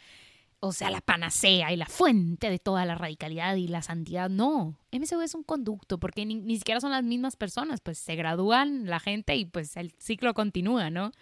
o 0.61 0.73
sea, 0.73 0.91
la 0.91 1.01
panacea 1.01 1.73
y 1.73 1.77
la 1.77 1.87
fuente 1.87 2.51
de 2.51 2.59
toda 2.59 2.85
la 2.85 2.97
radicalidad 2.97 3.55
y 3.57 3.69
la 3.69 3.83
santidad. 3.83 4.29
No, 4.29 4.77
MSU 4.93 5.21
es 5.21 5.35
un 5.35 5.45
conducto 5.45 5.99
porque 5.99 6.27
ni, 6.27 6.57
siquiera 6.57 6.81
son 6.81 6.91
las 6.91 7.05
mismas 7.05 7.37
personas. 7.37 7.81
Pues 7.81 7.99
se 7.99 8.17
gradúan 8.17 8.87
la 8.87 8.99
gente 8.99 9.37
y 9.37 9.45
pues 9.45 9.77
el 9.77 9.93
ciclo 9.99 10.35
continúa, 10.35 10.91
¿no? 10.91 11.13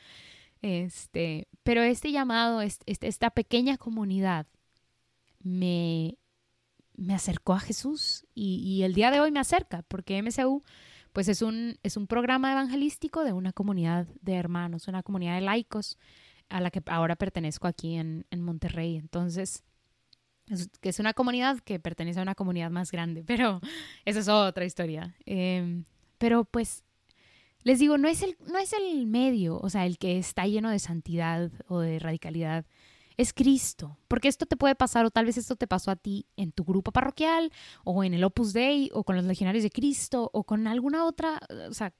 Este, 0.62 1.48
pero 1.62 1.82
este 1.82 2.12
llamado, 2.12 2.62
este, 2.62 3.06
esta 3.06 3.30
pequeña 3.30 3.76
comunidad 3.76 4.46
me, 5.40 6.16
me 6.96 7.14
acercó 7.14 7.52
a 7.52 7.60
Jesús 7.60 8.26
y, 8.34 8.56
y 8.56 8.82
el 8.84 8.94
día 8.94 9.10
de 9.10 9.20
hoy 9.20 9.32
me 9.32 9.40
acerca 9.40 9.82
porque 9.82 10.20
MSU 10.22 10.62
pues 11.12 11.28
es 11.28 11.40
un, 11.42 11.78
es 11.82 11.96
un 11.96 12.06
programa 12.06 12.52
evangelístico 12.52 13.24
de 13.24 13.32
una 13.32 13.52
comunidad 13.52 14.06
de 14.20 14.34
hermanos, 14.34 14.88
una 14.88 15.02
comunidad 15.02 15.34
de 15.36 15.40
laicos 15.42 15.98
a 16.48 16.60
la 16.60 16.70
que 16.70 16.82
ahora 16.86 17.16
pertenezco 17.16 17.66
aquí 17.66 17.96
en, 17.96 18.24
Monterrey. 18.36 18.96
Entonces, 18.96 19.64
es, 20.48 20.68
que 20.80 20.88
es 20.88 20.98
una 20.98 21.12
comunidad 21.14 21.58
que 21.60 21.80
pertenece 21.80 22.20
a 22.20 22.22
una 22.22 22.34
comunidad 22.34 22.70
más 22.70 22.90
grande, 22.90 23.24
pero 23.26 23.60
esa 24.04 24.20
es 24.20 24.28
otra 24.28 24.64
historia. 24.64 25.14
Em, 25.24 25.84
pero 26.18 26.44
pues 26.44 26.84
les 27.62 27.80
digo, 27.80 27.98
no 27.98 28.08
es, 28.08 28.22
el, 28.22 28.36
no 28.46 28.58
es 28.58 28.72
el 28.72 29.06
medio, 29.06 29.58
o 29.58 29.68
sea, 29.70 29.86
el 29.86 29.98
que 29.98 30.18
está 30.18 30.46
lleno 30.46 30.70
de 30.70 30.78
santidad 30.78 31.50
o 31.66 31.80
de 31.80 31.98
radicalidad 31.98 32.64
es 33.16 33.32
Cristo. 33.32 33.98
Porque 34.08 34.28
esto 34.28 34.46
te 34.46 34.56
puede 34.56 34.74
pasar, 34.74 35.04
o 35.04 35.10
tal 35.10 35.26
vez 35.26 35.36
esto 35.36 35.56
te 35.56 35.66
pasó 35.66 35.90
a 35.90 35.96
ti 35.96 36.26
en 36.36 36.52
tu 36.52 36.64
grupo 36.64 36.92
parroquial, 36.92 37.50
o 37.84 38.04
en 38.04 38.14
el 38.14 38.24
Opus 38.24 38.52
Dei, 38.52 38.90
o 38.92 39.04
con 39.04 39.16
los 39.16 39.24
legionarios 39.24 39.64
de 39.64 39.70
Cristo, 39.70 40.30
o 40.32 40.44
con 40.44 40.66
alguna 40.66 41.04
otra, 41.04 41.40
o 41.68 41.74
sea, 41.74 41.92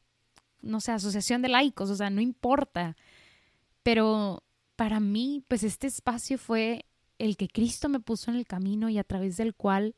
no 0.62 0.80
sé, 0.80 0.92
asociación 0.92 1.42
de 1.42 1.48
laicos, 1.48 1.90
o 1.90 1.96
sea, 1.96 2.10
no 2.10 2.20
importa. 2.20 2.96
Pero 3.86 4.42
para 4.74 4.98
mí, 4.98 5.44
pues 5.46 5.62
este 5.62 5.86
espacio 5.86 6.38
fue 6.38 6.86
el 7.18 7.36
que 7.36 7.46
Cristo 7.46 7.88
me 7.88 8.00
puso 8.00 8.32
en 8.32 8.36
el 8.36 8.44
camino 8.44 8.88
y 8.88 8.98
a 8.98 9.04
través 9.04 9.36
del 9.36 9.54
cual 9.54 9.94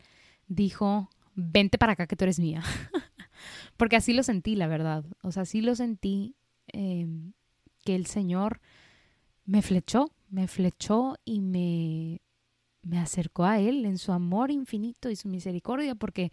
dijo, 0.46 1.08
vente 1.34 1.78
para 1.78 1.92
acá 1.94 2.06
que 2.06 2.14
tú 2.14 2.24
eres 2.24 2.38
mía. 2.38 2.62
Porque 3.78 3.96
así 3.96 4.12
lo 4.12 4.22
sentí, 4.22 4.56
la 4.56 4.66
verdad. 4.66 5.06
O 5.22 5.32
sea, 5.32 5.44
así 5.44 5.62
lo 5.62 5.74
sentí 5.74 6.36
em, 6.66 7.32
que 7.82 7.94
el 7.94 8.04
Señor 8.04 8.60
me 9.46 9.62
flechó, 9.62 10.12
me 10.28 10.48
flechó 10.48 11.16
y 11.24 11.40
me, 11.40 12.20
me 12.82 12.98
acercó 12.98 13.46
a 13.46 13.58
Él 13.58 13.86
en 13.86 13.96
su 13.96 14.12
amor 14.12 14.50
infinito 14.50 15.08
y 15.08 15.16
su 15.16 15.28
misericordia, 15.28 15.94
porque 15.94 16.30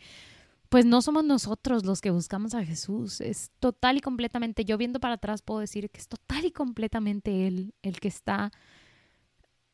pues 0.76 0.86
no 0.86 1.02
somos 1.02 1.24
nosotros 1.24 1.86
los 1.86 2.02
que 2.02 2.10
buscamos 2.10 2.54
a 2.54 2.66
Jesús, 2.66 3.22
es 3.22 3.50
total 3.62 3.96
y 3.96 4.02
completamente, 4.02 4.66
yo 4.66 4.78
viendo 4.78 5.00
para 5.00 5.14
atrás 5.14 5.42
puedo 5.42 5.62
decir 5.62 5.90
que 5.90 6.02
es 6.02 6.10
total 6.10 6.44
y 6.44 6.52
completamente 6.52 7.48
Él 7.48 7.74
el 7.82 8.02
que 8.02 8.10
está 8.10 8.52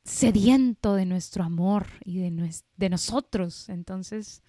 sediento 0.04 0.94
de 0.94 1.08
nuestro 1.08 1.44
amor 1.44 1.88
y 2.06 2.20
de, 2.20 2.54
de 2.78 2.90
nosotros. 2.92 3.68
Entonces, 3.70 4.44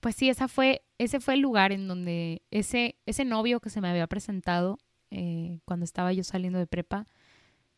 pues 0.00 0.16
sí, 0.16 0.30
esa 0.30 0.48
fue, 0.48 0.80
ese 0.96 1.20
fue 1.20 1.34
el 1.34 1.40
lugar 1.40 1.72
en 1.72 1.88
donde 1.88 2.40
ese, 2.50 2.96
ese 3.04 3.26
novio 3.26 3.60
que 3.60 3.68
se 3.68 3.82
me 3.82 3.90
había 3.90 4.06
presentado 4.06 4.78
eh, 5.10 5.60
cuando 5.66 5.84
estaba 5.84 6.10
yo 6.14 6.24
saliendo 6.24 6.58
de 6.58 6.66
prepa, 6.66 7.06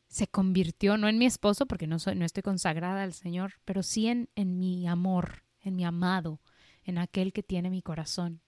se 0.07 0.29
convirtió, 0.29 0.99
no 0.99 1.09
en 1.09 1.19
mi 1.19 1.27
esposo, 1.27 1.67
porque 1.67 1.89
no, 1.89 1.99
soy, 1.99 2.15
no 2.15 2.25
estoy 2.25 2.45
consagrada 2.45 3.03
al 3.03 3.13
Señor, 3.13 3.55
pero 3.65 3.83
sí 3.83 4.07
en, 4.07 4.29
en 4.37 4.57
mi 4.57 4.87
amor, 4.87 5.43
en 5.63 5.75
mi 5.75 5.85
amado, 5.85 6.39
en 6.89 6.99
aquel 6.99 7.33
que 7.33 7.43
tiene 7.43 7.71
mi 7.71 7.83
corazón. 7.83 8.41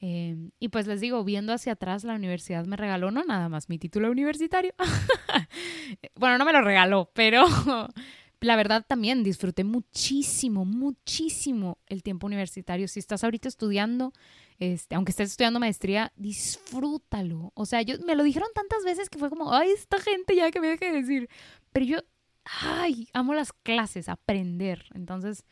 Em, 0.00 0.52
y 0.58 0.68
pues 0.68 0.86
les 0.86 1.00
digo, 1.00 1.22
viendo 1.22 1.52
hacia 1.52 1.72
atrás, 1.72 2.04
la 2.04 2.14
universidad 2.14 2.64
me 2.66 2.76
regaló 2.76 3.10
no 3.10 3.24
nada 3.24 3.48
más 3.48 3.68
mi 3.68 3.78
título 3.78 4.10
universitario. 4.10 4.74
bueno, 6.14 6.38
no 6.38 6.44
me 6.44 6.52
lo 6.52 6.62
regaló, 6.62 7.10
pero 7.14 7.44
la 8.40 8.56
verdad 8.56 8.86
también 8.88 9.22
disfruté 9.22 9.64
muchísimo, 9.64 10.64
muchísimo 10.64 11.78
el 11.86 12.02
tiempo 12.02 12.26
universitario. 12.26 12.88
Si 12.88 13.00
estás 13.00 13.22
ahorita 13.22 13.48
estudiando, 13.48 14.12
este, 14.58 14.94
aunque 14.94 15.10
estés 15.10 15.30
estudiando 15.30 15.60
maestría, 15.60 16.12
disfrútalo. 16.16 17.52
O 17.54 17.66
sea, 17.66 17.82
yo 17.82 17.96
me 18.06 18.14
lo 18.14 18.22
dijeron 18.22 18.48
tantas 18.54 18.84
veces 18.84 19.10
que 19.10 19.18
fue 19.18 19.28
como, 19.28 19.52
ay, 19.52 19.70
esta 19.72 19.98
gente 19.98 20.34
ya 20.34 20.50
que 20.50 20.60
me 20.60 20.68
deje 20.68 20.92
decir. 20.92 21.28
Pero 21.72 21.84
yo, 21.84 21.98
ay, 22.44 23.08
amo 23.12 23.34
las 23.34 23.52
clases, 23.52 24.08
aprender. 24.08 24.86
Entonces, 24.94 25.44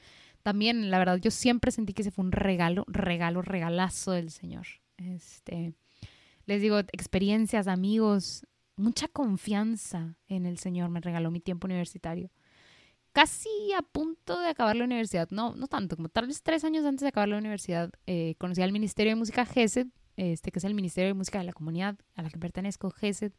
también, 0.47 0.93
la 0.93 1.01
verdad, 1.01 1.17
yo 1.17 1.33
siempre 1.33 1.73
sentí 1.73 1.93
que 1.93 2.03
ese 2.03 2.13
fue 2.13 2.25
un 2.25 2.31
regalo, 2.31 2.85
regalo, 2.87 3.43
regalazo 3.43 4.13
del 4.13 4.31
Señor. 4.31 4.69
Este, 4.97 5.75
les 6.45 6.63
digo, 6.63 6.79
experiencias, 6.79 7.67
amigos, 7.67 8.47
mucha 8.77 9.09
confianza 9.09 10.15
en 10.29 10.47
el 10.47 10.59
Señor 10.59 10.89
me 10.89 11.01
regaló 11.01 11.33
mi 11.33 11.41
tiempo 11.41 11.67
universitario 11.67 12.31
casi 13.11 13.49
a 13.77 13.83
punto 13.83 14.39
de 14.39 14.51
acabar 14.51 14.77
la 14.77 14.85
universidad, 14.85 15.29
no, 15.31 15.57
no 15.57 15.67
tanto, 15.67 15.97
como 15.97 16.11
tal 16.11 16.29
vez 16.29 16.45
tres 16.45 16.63
años 16.63 16.85
antes 16.85 17.01
de 17.01 17.09
acabar 17.09 17.29
la 17.29 17.39
universidad, 17.39 17.91
eh, 18.07 18.37
conocí 18.39 18.63
al 18.63 18.71
Ministerio 18.71 19.11
de 19.11 19.17
Música 19.17 19.45
GESED, 19.47 19.89
este, 20.17 20.53
que 20.53 20.61
es 20.61 20.65
el 20.65 20.75
Ministerio 20.75 21.09
de 21.09 21.15
Música 21.15 21.39
de 21.39 21.45
la 21.47 21.55
comunidad 21.55 21.99
a 22.15 22.23
la 22.23 22.31
que 22.31 22.39
pertenezco, 22.39 22.93
GESED. 22.93 23.33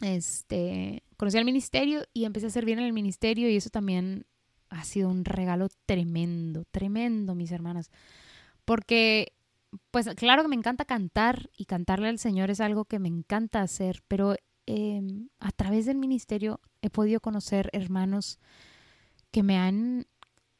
Este, 0.00 1.02
conocí 1.18 1.36
al 1.36 1.44
ministerio 1.44 2.02
y 2.14 2.24
empecé 2.24 2.46
a 2.46 2.50
servir 2.50 2.78
en 2.78 2.84
el 2.84 2.94
ministerio 2.94 3.50
y 3.50 3.56
eso 3.56 3.68
también 3.68 4.24
ha 4.72 4.84
sido 4.84 5.08
un 5.08 5.24
regalo 5.24 5.68
tremendo, 5.86 6.64
tremendo, 6.70 7.34
mis 7.34 7.52
hermanas. 7.52 7.90
Porque, 8.64 9.32
pues 9.90 10.08
claro 10.16 10.42
que 10.42 10.48
me 10.48 10.56
encanta 10.56 10.84
cantar 10.84 11.50
y 11.56 11.66
cantarle 11.66 12.08
al 12.08 12.18
Señor 12.18 12.50
es 12.50 12.60
algo 12.60 12.84
que 12.84 12.98
me 12.98 13.08
encanta 13.08 13.62
hacer, 13.62 14.02
pero 14.08 14.36
Em, 14.66 15.28
a 15.40 15.50
través 15.50 15.86
del 15.86 15.98
ministerio 15.98 16.60
he 16.82 16.90
podido 16.90 17.20
conocer 17.20 17.68
hermanos 17.72 18.38
que 19.32 19.42
me 19.42 19.58
han, 19.58 20.06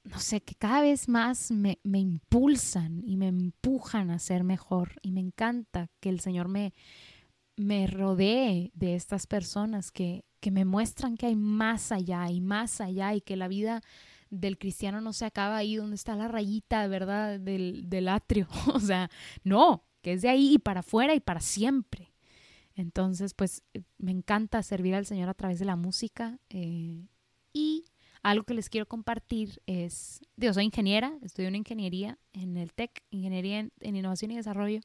no 0.05 0.18
sé, 0.18 0.40
que 0.40 0.55
cada 0.57 0.81
vez 0.81 1.09
más 1.09 1.51
me, 1.53 1.79
me 1.85 2.01
impulsan 2.01 3.03
y 3.07 3.16
me 3.16 3.29
empujan 3.29 4.11
a 4.11 4.18
ser 4.18 4.44
mejor. 4.44 4.98
Y 5.03 5.12
me 5.12 5.20
encanta 5.20 5.88
que 6.01 6.09
el 6.09 6.20
Señor 6.20 6.48
me, 6.48 6.75
me 7.57 7.87
rodee 7.87 8.71
de 8.75 8.95
estas 8.95 9.27
personas 9.27 9.91
que, 9.91 10.25
que 10.41 10.51
me 10.51 10.65
muestran 10.65 11.17
que 11.17 11.27
hay 11.27 11.37
más 11.37 11.93
allá 11.93 12.31
y 12.31 12.41
más 12.41 12.81
allá 12.81 13.15
y 13.15 13.21
que 13.21 13.37
la 13.37 13.49
vida 13.49 13.83
del 14.31 14.59
cristiano 14.59 15.01
no 15.01 15.12
se 15.12 15.27
acaba 15.27 15.57
ahí 15.57 15.77
donde 15.77 15.97
está 15.97 16.17
la 16.17 16.29
rayita, 16.29 16.87
¿verdad? 16.88 17.38
Del, 17.38 17.88
del 17.88 18.09
atrio. 18.09 18.49
o 18.75 18.81
sea, 18.81 19.11
no, 19.45 19.85
que 20.01 20.15
es 20.15 20.23
de 20.23 20.31
ahí 20.31 20.55
y 20.55 20.59
para 20.59 20.81
afuera 20.81 21.15
y 21.15 21.21
para 21.21 21.41
siempre. 21.41 22.12
Entonces, 22.75 23.35
pues 23.35 23.62
eh, 23.75 23.83
me 23.99 24.11
encanta 24.11 24.62
servir 24.62 24.95
al 24.95 25.07
Señor 25.07 25.29
a 25.29 25.35
través 25.35 25.59
de 25.59 25.65
la 25.65 25.77
música. 25.77 26.38
Eh, 26.49 27.07
y 27.53 27.85
algo 28.23 28.45
que 28.45 28.55
les 28.55 28.71
quiero 28.71 28.87
compartir 28.87 29.61
es, 29.67 30.21
digo, 30.37 30.55
soy 30.55 30.65
ingeniera, 30.65 31.12
estudio 31.23 31.49
una 31.49 31.59
ingeniería 31.59 32.19
en 32.33 32.57
el 32.57 32.73
TEC, 32.73 33.03
Ingeniería 33.11 33.59
en, 33.81 33.97
Innovación 33.97 34.31
y 34.31 34.37
Desarrollo, 34.37 34.81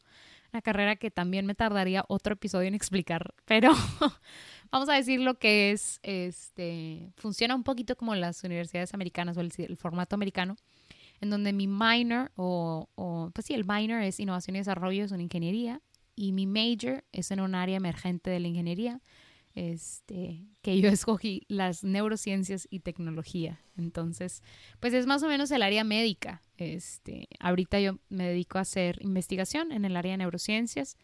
una 0.53 0.61
carrera 0.61 0.95
que 0.95 1.11
también 1.11 1.45
me 1.45 1.55
tardaría 1.55 2.05
otro 2.07 2.33
episodio 2.33 2.67
en 2.67 2.75
explicar, 2.75 3.33
pero 3.45 3.71
vamos 4.71 4.89
a 4.89 4.93
decir 4.93 5.19
lo 5.19 5.35
que 5.39 5.71
es, 5.71 5.99
este, 6.03 7.11
funciona 7.17 7.55
un 7.55 7.63
poquito 7.63 7.95
como 7.95 8.15
las 8.15 8.43
universidades 8.43 8.93
americanas 8.93 9.37
o 9.37 9.41
el, 9.41 9.77
formato 9.77 10.15
americano. 10.15 10.55
en 11.19 11.29
donde 11.29 11.51
mi 11.53 11.67
minor, 11.67 12.31
o, 12.35 12.89
o 12.95 13.31
pues 13.33 13.45
sí, 13.47 13.53
el 13.53 13.65
minor 13.65 14.01
es 14.01 14.19
innovación 14.19 14.55
y 14.55 14.59
desarrollo, 14.59 15.03
es 15.03 15.11
una 15.11 15.23
ingeniería, 15.23 15.81
y 16.15 16.31
mi 16.31 16.47
major 16.47 17.03
es 17.11 17.31
en 17.31 17.39
un 17.39 17.55
área 17.55 17.77
emergente 17.77 18.29
de 18.29 18.39
la 18.39 18.47
ingeniería, 18.47 19.01
este, 19.57 20.45
que 20.61 20.79
yo 20.79 20.89
escogí 20.89 21.41
las 21.47 21.83
neurociencias 21.83 22.67
y 22.69 22.81
tecnología. 22.81 23.59
Entonces, 23.75 24.43
pues 24.79 24.93
es 24.93 25.07
más 25.07 25.23
o 25.23 25.27
menos 25.27 25.49
el 25.49 25.63
área 25.63 25.83
médica. 25.83 26.43
Este, 26.57 27.27
ahorita 27.39 27.79
yo 27.79 27.97
me 28.09 28.27
dedico 28.27 28.59
a 28.59 28.61
hacer 28.61 28.99
investigación 29.01 29.71
en 29.71 29.83
el 29.83 29.97
área 29.97 30.11
de 30.11 30.19
neurociencias. 30.19 30.95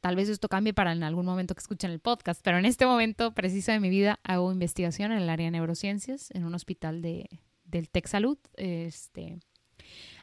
Tal 0.00 0.14
vez 0.14 0.28
esto 0.28 0.48
cambie 0.48 0.72
para 0.72 0.92
en 0.92 1.02
algún 1.02 1.26
momento 1.26 1.54
que 1.54 1.60
escuchen 1.60 1.90
el 1.90 1.98
podcast, 1.98 2.40
pero 2.44 2.58
en 2.58 2.66
este 2.66 2.86
momento 2.86 3.34
preciso 3.34 3.72
de 3.72 3.80
mi 3.80 3.90
vida 3.90 4.20
hago 4.22 4.52
investigación 4.52 5.10
en 5.10 5.18
el 5.18 5.28
área 5.28 5.46
de 5.46 5.52
neurociencias 5.52 6.30
en 6.32 6.44
un 6.44 6.54
hospital 6.54 7.02
de, 7.02 7.28
del 7.64 7.88
Tech 7.88 8.06
Salud. 8.06 8.38
Este, 8.54 9.40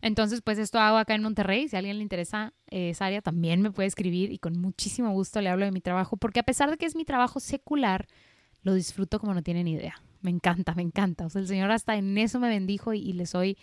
entonces, 0.02 0.42
pues 0.42 0.58
esto 0.58 0.80
hago 0.80 0.98
acá 0.98 1.16
en 1.16 1.24
Monterrey. 1.24 1.68
Si 1.68 1.76
a 1.76 1.80
alguien 1.80 1.98
le 1.98 2.04
interesa 2.04 2.54
eh, 2.70 2.92
esa 2.92 3.06
área, 3.06 3.22
también 3.22 3.62
me 3.62 3.72
puede 3.72 3.88
escribir 3.88 4.32
y 4.32 4.38
con 4.38 4.60
muchísimo 4.60 5.12
gusto 5.12 5.42
le 5.42 5.50
hablo 5.50 5.66
de 5.66 5.72
mi 5.72 5.82
trabajo, 5.82 6.18
porque 6.18 6.40
a 6.40 6.44
pesar 6.44 6.70
de 6.72 6.78
que 6.78 6.86
es 6.86 6.96
mi 6.96 7.06
trabajo 7.06 7.40
secular, 7.40 8.08
lo 8.64 8.74
disfruto 8.74 9.20
como 9.20 9.34
no 9.34 9.44
tienen 9.44 9.68
idea. 9.68 10.02
Me 10.22 10.32
encanta, 10.32 10.74
me 10.76 10.82
encanta. 10.82 11.26
O 11.26 11.30
sea, 11.30 11.42
el 11.42 11.48
Señor 11.48 11.72
hasta 11.72 11.96
en 11.96 12.18
eso 12.18 12.40
me 12.40 12.50
bendijo 12.50 12.94
y, 12.94 13.14
le 13.14 13.26
soy, 13.26 13.58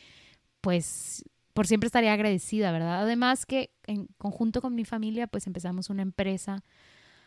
pues, 0.60 1.24
por 1.52 1.66
siempre 1.66 1.86
estaría 1.86 2.12
agradecida, 2.12 2.72
¿verdad? 2.72 3.02
Además 3.02 3.46
que 3.46 3.70
en 3.86 4.08
conjunto 4.18 4.60
con 4.60 4.74
mi 4.74 4.84
familia, 4.84 5.26
pues 5.26 5.46
empezamos 5.46 5.90
una 5.90 6.02
empresa 6.02 6.64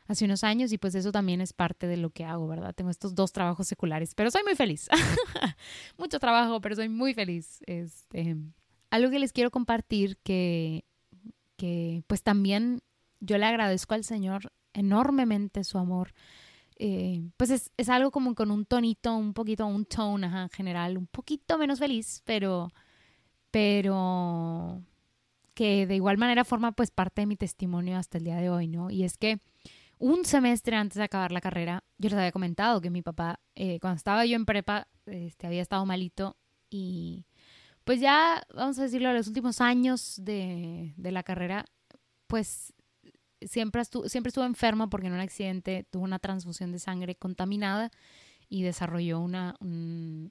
hace 0.09 0.25
unos 0.25 0.43
años 0.43 0.71
y 0.71 0.77
pues 0.77 0.95
eso 0.95 1.11
también 1.11 1.39
es 1.39 1.53
parte 1.53 1.87
de 1.87 1.95
lo 1.95 2.09
que 2.09 2.25
hago, 2.25 2.47
¿verdad? 2.47 2.73
Tengo 2.73 2.89
estos 2.89 3.13
dos 3.13 3.31
trabajos 3.31 3.67
seculares, 3.67 4.15
pero 4.15 4.31
soy 4.31 4.43
muy 4.43 4.55
feliz. 4.55 4.89
Mucho 5.97 6.19
trabajo, 6.19 6.59
pero 6.61 6.75
soy 6.75 6.89
muy 6.89 7.13
feliz. 7.13 7.59
Este, 7.67 8.35
algo 8.89 9.11
que 9.11 9.19
les 9.19 9.33
quiero 9.33 9.51
compartir 9.51 10.17
que, 10.17 10.85
que 11.57 12.03
pues 12.07 12.23
también 12.23 12.81
yo 13.19 13.37
le 13.37 13.45
agradezco 13.45 13.93
al 13.93 14.03
Señor 14.03 14.51
enormemente 14.73 15.63
su 15.63 15.77
amor. 15.77 16.13
Eh, 16.77 17.21
pues 17.35 17.49
es, 17.49 17.71
es, 17.75 17.89
algo 17.89 18.09
como 18.09 18.33
con 18.35 18.51
un 18.51 18.65
tonito, 18.65 19.13
un 19.15 19.33
poquito, 19.33 19.65
un 19.65 19.85
tone 19.85 20.27
en 20.27 20.49
general, 20.49 20.97
un 20.97 21.07
poquito 21.07 21.57
menos 21.57 21.79
feliz, 21.79 22.21
pero, 22.23 22.71
pero 23.51 24.81
que 25.53 25.85
de 25.85 25.95
igual 25.95 26.17
manera 26.17 26.45
forma 26.45 26.71
pues 26.71 26.89
parte 26.89 27.21
de 27.21 27.25
mi 27.25 27.35
testimonio 27.35 27.97
hasta 27.97 28.17
el 28.17 28.23
día 28.23 28.37
de 28.37 28.49
hoy, 28.49 28.67
¿no? 28.67 28.89
Y 28.89 29.03
es 29.03 29.17
que 29.17 29.39
un 29.97 30.23
semestre 30.23 30.77
antes 30.77 30.95
de 30.95 31.03
acabar 31.03 31.33
la 31.33 31.41
carrera, 31.41 31.83
yo 31.97 32.09
les 32.09 32.17
había 32.17 32.31
comentado 32.31 32.79
que 32.79 32.89
mi 32.89 33.01
papá, 33.01 33.41
eh, 33.55 33.77
cuando 33.81 33.97
estaba 33.97 34.25
yo 34.25 34.37
en 34.37 34.45
prepa, 34.45 34.87
este, 35.05 35.47
había 35.47 35.61
estado 35.61 35.85
malito 35.85 36.37
y 36.69 37.25
pues 37.89 38.01
ya, 38.01 38.43
vamos 38.53 38.77
a 38.77 38.83
decirlo, 38.83 39.11
los 39.13 39.25
últimos 39.25 39.61
años 39.61 40.21
de, 40.23 40.93
la 40.95 41.23
carrera, 41.23 41.65
pues 42.27 42.71
siempre, 43.41 43.81
estuvo, 43.81 44.07
siempre 44.07 44.27
estuvo 44.27 44.45
enfermo 44.45 44.91
porque 44.91 45.07
en 45.07 45.13
un 45.13 45.19
accidente 45.19 45.87
tuvo 45.89 46.03
una 46.03 46.19
transfusión 46.19 46.71
de 46.71 46.77
sangre 46.77 47.15
contaminada 47.15 47.89
y 48.47 48.61
desarrolló 48.61 49.19
una 49.19 49.55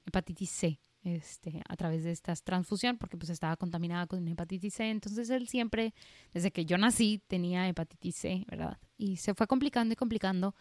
hepatitis 0.07 0.51
C 0.51 0.79
este, 1.03 1.61
a 1.67 1.75
través 1.75 2.05
de 2.05 2.11
esta 2.11 2.33
transfusión 2.33 2.97
porque 2.97 3.17
pues 3.17 3.29
estaba 3.29 3.57
contaminada 3.57 4.07
con 4.07 4.25
hepatitis 4.25 4.75
C. 4.75 4.89
Entonces 4.89 5.29
él 5.29 5.49
siempre, 5.49 5.93
desde 6.31 6.51
que 6.51 6.63
yo 6.63 6.77
nací, 6.77 7.21
tenía 7.27 7.67
hepatitis 7.67 8.15
C, 8.15 8.45
¿verdad? 8.47 8.77
Y 8.97 9.17
se 9.17 9.33
fue 9.33 9.47
complicando 9.47 9.91
y 9.91 9.97
complicando, 9.97 10.55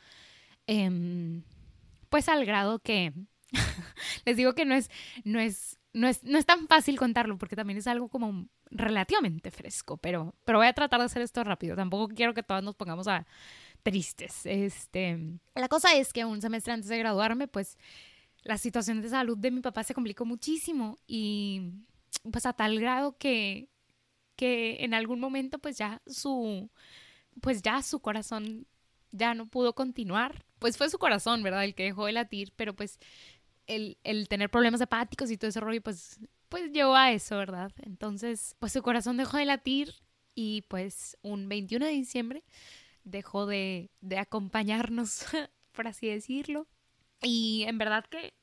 em, 0.66 1.44
pues 2.08 2.28
al 2.28 2.44
grado 2.44 2.80
que 2.80 3.12
les 4.26 4.36
digo 4.36 4.56
que 4.56 4.64
no 4.64 4.74
es, 4.74 4.90
no 5.22 5.38
es 5.38 5.77
no 5.98 6.06
es, 6.06 6.22
no 6.22 6.38
es 6.38 6.46
tan 6.46 6.68
fácil 6.68 6.96
contarlo 6.96 7.38
porque 7.38 7.56
también 7.56 7.78
es 7.78 7.88
algo 7.88 8.08
como 8.08 8.46
relativamente 8.70 9.50
fresco, 9.50 9.96
pero, 9.96 10.32
pero 10.44 10.58
voy 10.58 10.68
a 10.68 10.72
tratar 10.72 11.00
de 11.00 11.06
hacer 11.06 11.22
esto 11.22 11.42
rápido. 11.42 11.74
Tampoco 11.74 12.06
quiero 12.14 12.34
que 12.34 12.44
todos 12.44 12.62
nos 12.62 12.76
pongamos 12.76 13.08
a 13.08 13.26
tristes. 13.82 14.46
Este, 14.46 15.18
la 15.56 15.68
cosa 15.68 15.94
es 15.96 16.12
que 16.12 16.24
un 16.24 16.40
semestre 16.40 16.72
antes 16.72 16.88
de 16.88 16.98
graduarme, 16.98 17.48
pues 17.48 17.76
la 18.44 18.58
situación 18.58 19.02
de 19.02 19.08
salud 19.08 19.36
de 19.36 19.50
mi 19.50 19.60
papá 19.60 19.82
se 19.82 19.92
complicó 19.92 20.24
muchísimo 20.24 20.98
y 21.08 21.72
pues 22.30 22.46
a 22.46 22.52
tal 22.52 22.78
grado 22.78 23.18
que, 23.18 23.68
que 24.36 24.84
en 24.84 24.94
algún 24.94 25.18
momento 25.18 25.58
pues 25.58 25.78
ya 25.78 26.00
su, 26.06 26.70
pues 27.40 27.60
ya 27.60 27.82
su 27.82 27.98
corazón 27.98 28.68
ya 29.10 29.34
no 29.34 29.46
pudo 29.46 29.74
continuar. 29.74 30.44
Pues 30.60 30.76
fue 30.76 30.90
su 30.90 30.98
corazón, 30.98 31.42
¿verdad? 31.42 31.64
El 31.64 31.74
que 31.74 31.84
dejó 31.84 32.06
de 32.06 32.12
latir, 32.12 32.52
pero 32.54 32.74
pues 32.74 33.00
el, 33.68 34.28
tener 34.28 34.50
problemas 34.50 34.80
hepáticos 34.80 35.30
y 35.30 35.36
todo 35.38 35.48
ese 35.48 35.60
rollo, 35.60 35.80
pues, 35.82 36.18
pues 36.48 36.72
llevó 36.72 36.96
a 36.96 37.12
eso, 37.12 37.36
¿verdad? 37.36 37.70
Entonces, 37.82 38.56
pues 38.58 38.72
su 38.72 38.82
corazón 38.82 39.16
dejó 39.16 39.36
de 39.36 39.44
latir 39.44 39.94
y 40.34 40.62
pues 40.62 41.16
un 41.22 41.48
21 41.48 41.86
de 41.86 41.92
diciembre 41.92 42.44
dejó 43.04 43.46
de, 43.46 43.90
de 44.00 44.18
acompañarnos, 44.18 45.24
por 45.72 45.86
así 45.86 46.08
decirlo. 46.08 46.66
Y 47.22 47.64
en 47.66 47.78
verdad 47.78 48.04
que 48.04 48.34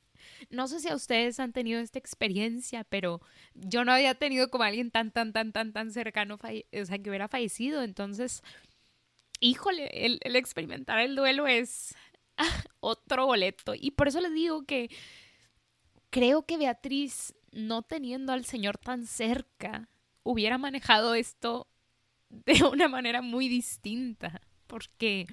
no 0.50 0.68
sé 0.68 0.80
si 0.80 0.90
a 0.90 0.96
ustedes 0.96 1.40
han 1.40 1.54
tenido 1.54 1.80
esta 1.80 2.00
experiencia, 2.00 2.84
pero 2.86 3.22
yo 3.54 3.86
no 3.86 3.92
había 3.92 4.16
tenido 4.16 4.50
como 4.50 4.64
alguien 4.64 4.92
tan, 4.92 5.12
tan, 5.12 5.32
tan, 5.32 5.52
tan, 5.52 5.74
tan 5.74 5.92
cercano, 5.92 6.36
o 6.36 6.86
sea, 6.86 7.00
que 7.00 7.10
hubiera 7.10 7.28
fallecido. 7.28 7.84
Entonces, 7.84 8.42
híjole, 9.40 10.06
el, 10.06 10.20
el 10.24 10.36
experimentar 10.36 11.00
el 11.00 11.16
duelo 11.16 11.48
es, 11.48 11.96
otro 12.80 13.26
boleto. 13.26 13.74
Y 13.76 13.92
por 13.92 14.08
eso 14.08 14.22
les 14.22 14.34
digo 14.34 14.66
que 14.66 14.90
creo 16.10 16.46
que 16.46 16.58
Beatriz, 16.58 17.34
no 17.52 17.82
teniendo 17.82 18.34
al 18.34 18.46
Señor 18.46 18.78
tan 18.78 19.06
cerca, 19.06 19.90
hubiera 20.24 20.58
manejado 20.58 21.16
esto 21.16 21.68
de 22.30 22.64
una 22.72 22.88
manera 22.88 23.22
muy 23.22 23.48
distinta. 23.48 24.42
Porque 24.68 25.28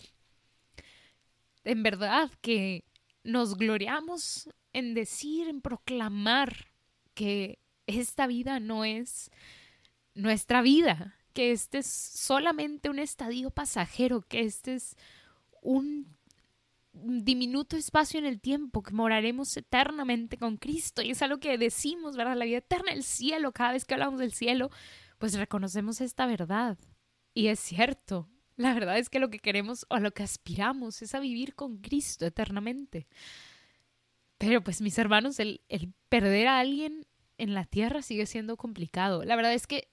en 1.65 1.83
verdad 1.83 2.31
que 2.41 2.85
nos 3.25 3.57
gloriamos 3.57 4.51
en 4.73 4.95
decir, 4.95 5.49
en 5.49 5.61
proclamar 5.61 6.73
que 7.15 7.59
esta 7.87 8.27
vida 8.27 8.59
no 8.61 8.85
es 8.85 9.31
nuestra 10.15 10.63
vida, 10.63 11.17
que 11.33 11.53
este 11.53 11.79
es 11.79 11.87
solamente 11.87 12.91
un 12.91 12.99
estadio 12.99 13.51
pasajero, 13.51 14.23
que 14.23 14.41
este 14.41 14.75
es 14.75 14.97
un 15.63 16.17
diminuto 16.93 17.77
espacio 17.77 18.19
en 18.19 18.27
el 18.27 18.41
tiempo, 18.41 18.83
que 18.83 18.93
moraremos 18.93 19.57
eternamente 19.57 20.37
con 20.37 20.57
Cristo. 20.57 21.03
Y 21.03 21.11
es 21.11 21.23
algo 21.23 21.39
que 21.39 21.57
decimos, 21.59 22.17
¿verdad? 22.17 22.37
La 22.37 22.45
vida 22.45 22.59
eterna, 22.59 22.93
el 22.93 23.03
cielo, 23.03 23.53
cada 23.53 23.73
vez 23.73 23.85
que 23.85 23.95
hablamos 23.95 24.21
del 24.21 24.33
cielo, 24.33 24.71
pues 25.19 25.35
reconocemos 25.35 26.01
esta 26.01 26.27
verdad. 26.27 26.79
Y 27.35 27.47
es 27.47 27.61
cierto, 27.61 28.29
la 28.57 28.75
verdad 28.75 28.99
es 28.99 29.09
que 29.09 29.19
lo 29.19 29.31
que 29.31 29.39
queremos 29.39 29.87
o 29.89 29.99
lo 29.99 30.13
que 30.13 30.23
aspiramos 30.23 31.03
es 31.03 31.15
a 31.15 31.21
vivir 31.21 31.55
con 31.55 31.79
Cristo 31.79 32.27
eternamente. 32.27 33.07
Pero 34.39 34.63
pues 34.63 34.81
mis 34.81 34.99
hermanos, 34.99 35.39
el, 35.39 35.63
el 35.69 35.93
perder 36.09 36.49
a 36.49 36.59
alguien 36.59 37.07
en 37.39 37.55
la 37.55 37.65
tierra 37.65 38.03
sigue 38.03 38.27
siendo 38.27 38.57
complicado. 38.57 39.25
La 39.25 39.37
verdad 39.37 39.55
es 39.55 39.67
que 39.67 39.89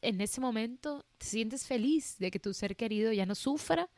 en 0.00 0.20
ese 0.20 0.40
momento 0.40 1.04
te 1.18 1.26
sientes 1.26 1.66
feliz 1.66 2.18
de 2.18 2.30
que 2.30 2.40
tu 2.40 2.54
ser 2.54 2.76
querido 2.76 3.12
ya 3.12 3.26
no 3.26 3.34
sufra, 3.34 3.88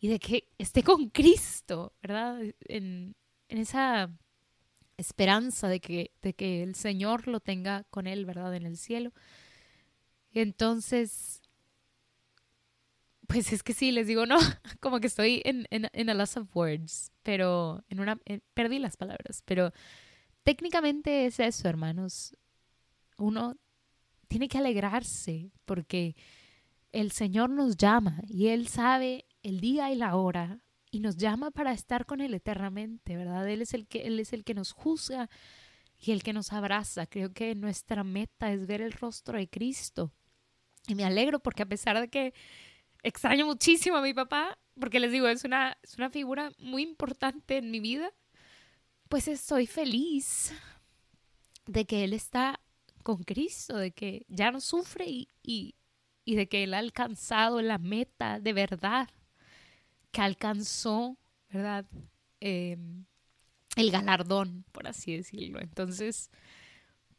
y 0.00 0.08
de 0.08 0.18
que 0.18 0.48
esté 0.58 0.82
con 0.82 1.08
Cristo, 1.10 1.92
¿verdad? 2.02 2.40
En, 2.68 3.14
esa 3.48 4.10
esperanza 4.96 5.68
de 5.68 5.80
que, 5.80 6.10
de 6.20 6.34
que 6.34 6.62
el 6.62 6.74
Señor 6.74 7.28
lo 7.28 7.38
tenga 7.40 7.84
con 7.84 8.06
él, 8.06 8.26
¿verdad? 8.26 8.54
En 8.54 8.66
el 8.66 8.76
cielo. 8.76 9.12
Y 10.32 10.40
entonces, 10.40 11.42
pues 13.26 13.52
es 13.52 13.62
que 13.62 13.72
sí, 13.72 13.92
les 13.92 14.06
digo, 14.06 14.26
no, 14.26 14.36
como 14.80 15.00
que 15.00 15.06
estoy 15.06 15.42
en, 15.44 15.66
en, 15.70 16.10
a 16.10 16.14
loss 16.14 16.36
of 16.36 16.54
words, 16.56 17.12
pero 17.22 17.84
en 17.88 18.00
una, 18.00 18.18
perdí 18.54 18.78
las 18.78 18.96
palabras, 18.96 19.42
pero 19.44 19.72
técnicamente 20.42 21.26
es 21.26 21.40
eso, 21.40 21.68
hermanos. 21.68 22.36
Uno 23.16 23.56
tiene 24.28 24.48
que 24.48 24.58
alegrarse 24.58 25.50
porque 25.64 26.16
el 26.92 27.12
Señor 27.12 27.50
nos 27.50 27.76
llama 27.76 28.22
y 28.26 28.48
Él 28.48 28.68
sabe 28.68 29.24
el 29.46 29.60
día 29.60 29.92
y 29.92 29.94
la 29.94 30.16
hora 30.16 30.58
y 30.90 30.98
nos 30.98 31.16
llama 31.16 31.52
para 31.52 31.72
estar 31.72 32.04
con 32.04 32.20
Él 32.20 32.34
eternamente, 32.34 33.16
¿verdad? 33.16 33.48
Él 33.48 33.62
es 33.62 33.74
el 33.74 33.86
que, 33.86 34.02
Él 34.02 34.18
es 34.18 34.32
el 34.32 34.42
que 34.42 34.54
nos 34.54 34.72
juzga 34.72 35.30
y 36.00 36.10
el 36.10 36.24
que 36.24 36.32
nos 36.32 36.52
abraza. 36.52 37.06
Creo 37.06 37.32
que 37.32 37.54
nuestra 37.54 38.02
meta 38.02 38.52
es 38.52 38.66
ver 38.66 38.80
el 38.82 38.92
rostro 38.92 39.38
de 39.38 39.48
Cristo. 39.48 40.12
Y 40.88 40.96
me 40.96 41.04
alegro 41.04 41.38
porque 41.38 41.62
a 41.62 41.68
pesar 41.68 42.00
de 42.00 42.08
que 42.08 42.34
extraño 43.04 43.46
muchísimo 43.46 43.96
a 43.96 44.02
mi 44.02 44.14
papá, 44.14 44.58
porque 44.80 44.98
les 44.98 45.12
digo, 45.12 45.28
es 45.28 45.44
una, 45.44 45.78
es 45.80 45.96
una 45.96 46.10
figura 46.10 46.50
muy 46.58 46.82
importante 46.82 47.58
en 47.58 47.70
mi 47.70 47.78
vida, 47.78 48.12
pues 49.08 49.28
estoy 49.28 49.68
feliz 49.68 50.52
de 51.66 51.84
que 51.84 52.02
Él 52.02 52.14
está 52.14 52.60
con 53.04 53.22
Cristo, 53.22 53.76
de 53.76 53.92
que 53.92 54.26
ya 54.28 54.50
no 54.50 54.60
sufre 54.60 55.06
y, 55.06 55.28
y, 55.40 55.76
y 56.24 56.34
de 56.34 56.48
que 56.48 56.64
Él 56.64 56.74
ha 56.74 56.78
alcanzado 56.78 57.62
la 57.62 57.78
meta 57.78 58.40
de 58.40 58.52
verdad 58.52 59.08
que 60.16 60.22
alcanzó, 60.22 61.18
¿verdad? 61.50 61.84
Em, 62.40 63.04
el 63.76 63.90
galardón, 63.90 64.64
por 64.72 64.88
así 64.88 65.14
decirlo. 65.14 65.60
Entonces, 65.60 66.30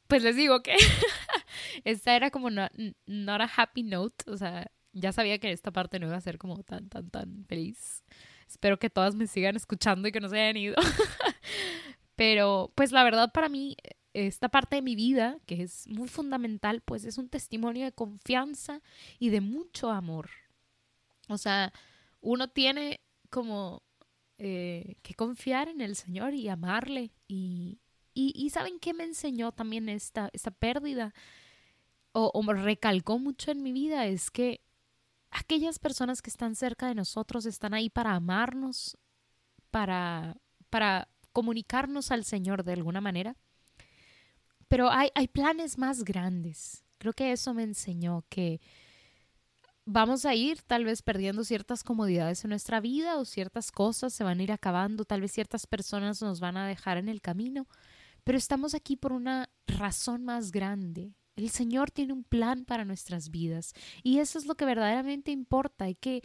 pues 0.08 0.24
les 0.24 0.36
digo 0.36 0.64
que 0.64 0.76
esta 1.84 2.16
era 2.16 2.32
como 2.32 2.50
no, 2.50 2.68
not 3.06 3.42
a 3.42 3.52
happy 3.56 3.84
note, 3.84 4.26
o 4.32 4.36
sea, 4.36 4.72
ya 4.94 5.12
sabía 5.12 5.38
que 5.38 5.52
esta 5.52 5.70
parte 5.70 6.00
no 6.00 6.08
iba 6.08 6.18
a 6.18 6.22
ser 6.22 6.40
como 6.40 6.64
tan, 6.64 6.90
tan, 6.90 7.12
tan 7.12 7.46
feliz. 7.46 8.04
Espero 8.48 8.80
que 8.80 8.90
todas 8.90 9.14
me 9.14 9.28
sigan 9.28 9.56
escuchando 9.56 10.08
y 10.08 10.12
que 10.12 10.20
no 10.20 10.30
se 10.30 10.40
hayan 10.40 10.58
ido. 10.58 10.76
Pero, 12.16 12.72
pues 12.74 12.92
la 12.92 13.04
verdad 13.04 13.32
para 13.32 13.48
mí, 13.48 13.78
esta 14.14 14.50
parte 14.50 14.78
de 14.78 14.82
mi 14.82 14.96
vida, 14.96 15.38
que 15.46 15.62
es 15.62 15.86
muy 15.88 16.08
fundamental, 16.08 16.82
pues 16.82 17.06
es 17.06 17.20
un 17.20 17.30
testimonio 17.30 17.86
de 17.86 17.92
confianza 17.92 18.82
y 19.20 19.30
de 19.30 19.42
mucho 19.42 19.92
amor. 19.92 20.32
O 21.28 21.38
sea, 21.38 21.72
uno 22.28 22.50
tiene 22.50 23.00
como 23.30 23.84
eh, 24.38 24.98
que 25.02 25.14
confiar 25.14 25.70
en 25.70 25.80
el 25.80 25.96
Señor 25.96 26.34
y 26.34 26.50
amarle. 26.50 27.12
Y, 27.26 27.80
y, 28.14 28.50
¿saben 28.50 28.80
qué 28.80 28.94
me 28.94 29.06
enseñó 29.06 29.54
también 29.54 29.88
esta, 29.88 30.30
esta 30.34 30.52
pérdida? 30.52 31.14
O, 32.12 32.42
recalcó 32.52 33.18
mucho 33.18 33.52
en 33.52 33.64
mi 33.64 33.72
vida, 33.72 34.08
es 34.08 34.30
que 34.30 34.60
aquellas 35.30 35.80
personas 35.80 36.22
que 36.22 36.30
están 36.30 36.56
cerca 36.56 36.88
de 36.88 36.96
nosotros 36.96 37.46
están 37.46 37.74
ahí 37.74 37.90
para 37.90 38.16
amarnos, 38.16 38.98
para, 39.72 40.36
para 40.70 41.08
comunicarnos 41.32 42.12
al 42.12 42.26
Señor 42.26 42.64
de 42.64 42.74
alguna 42.74 43.00
manera. 43.00 43.38
Pero 44.68 44.90
hay, 44.90 45.12
hay 45.16 45.30
planes 45.30 45.78
más 45.78 46.04
grandes. 46.04 46.84
Creo 46.98 47.14
que 47.14 47.32
eso 47.32 47.54
me 47.54 47.64
enseñó 47.64 48.26
que 48.28 48.60
vamos 49.88 50.26
a 50.26 50.36
ir 50.36 50.62
tal 50.64 50.84
vez 50.84 51.02
perdiendo 51.02 51.46
ciertas 51.46 51.82
comodidades 51.82 52.44
en 52.44 52.50
nuestra 52.50 52.82
vida 52.82 53.18
o 53.18 53.26
ciertas 53.26 53.72
cosas 53.72 54.14
se 54.14 54.26
van 54.26 54.40
a 54.40 54.44
ir 54.44 54.52
acabando, 54.52 55.06
tal 55.06 55.22
vez 55.22 55.32
ciertas 55.32 55.66
personas 55.66 56.22
nos 56.22 56.42
van 56.42 56.58
a 56.58 56.68
dejar 56.68 56.98
en 56.98 57.08
el 57.08 57.22
camino, 57.22 57.68
pero 58.26 58.38
estamos 58.38 58.76
aquí 58.76 58.98
por 58.98 59.14
una 59.14 59.50
razón 59.66 60.26
más 60.26 60.52
grande. 60.52 61.16
El 61.38 61.50
Señor 61.50 61.90
tiene 61.90 62.12
un 62.12 62.26
plan 62.26 62.66
para 62.66 62.84
nuestras 62.84 63.30
vidas 63.30 63.74
y 64.04 64.20
eso 64.20 64.38
es 64.38 64.46
lo 64.46 64.56
que 64.56 64.66
verdaderamente 64.66 65.32
importa. 65.32 65.86
Hay 65.86 65.96
que 65.96 66.22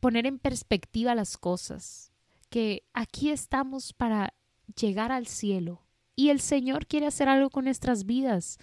poner 0.00 0.26
en 0.26 0.40
perspectiva 0.40 1.14
las 1.14 1.38
cosas, 1.38 2.10
que 2.50 2.82
aquí 2.92 3.30
estamos 3.30 3.92
para 3.92 4.34
llegar 4.80 5.12
al 5.12 5.28
cielo 5.28 5.86
y 6.16 6.30
el 6.30 6.40
Señor 6.40 6.86
quiere 6.86 7.06
hacer 7.06 7.28
algo 7.28 7.50
con 7.50 7.66
nuestras 7.66 8.04
vidas. 8.04 8.58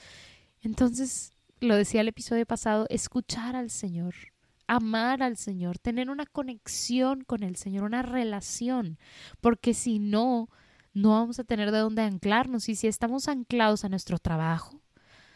Entonces, 0.59 1.31
lo 1.61 1.77
decía 1.77 2.01
el 2.01 2.09
episodio 2.09 2.45
pasado, 2.45 2.87
escuchar 2.89 3.55
al 3.55 3.69
Señor, 3.69 4.32
amar 4.67 5.23
al 5.23 5.37
Señor, 5.37 5.79
tener 5.79 6.09
una 6.09 6.25
conexión 6.25 7.23
con 7.23 7.43
el 7.43 7.55
Señor, 7.55 7.83
una 7.83 8.01
relación, 8.01 8.97
porque 9.41 9.73
si 9.73 9.99
no, 9.99 10.49
no 10.93 11.09
vamos 11.11 11.39
a 11.39 11.43
tener 11.43 11.71
de 11.71 11.79
dónde 11.79 12.03
anclarnos. 12.03 12.69
Y 12.69 12.75
si 12.75 12.87
estamos 12.87 13.27
anclados 13.27 13.83
a 13.83 13.89
nuestro 13.89 14.19
trabajo, 14.19 14.81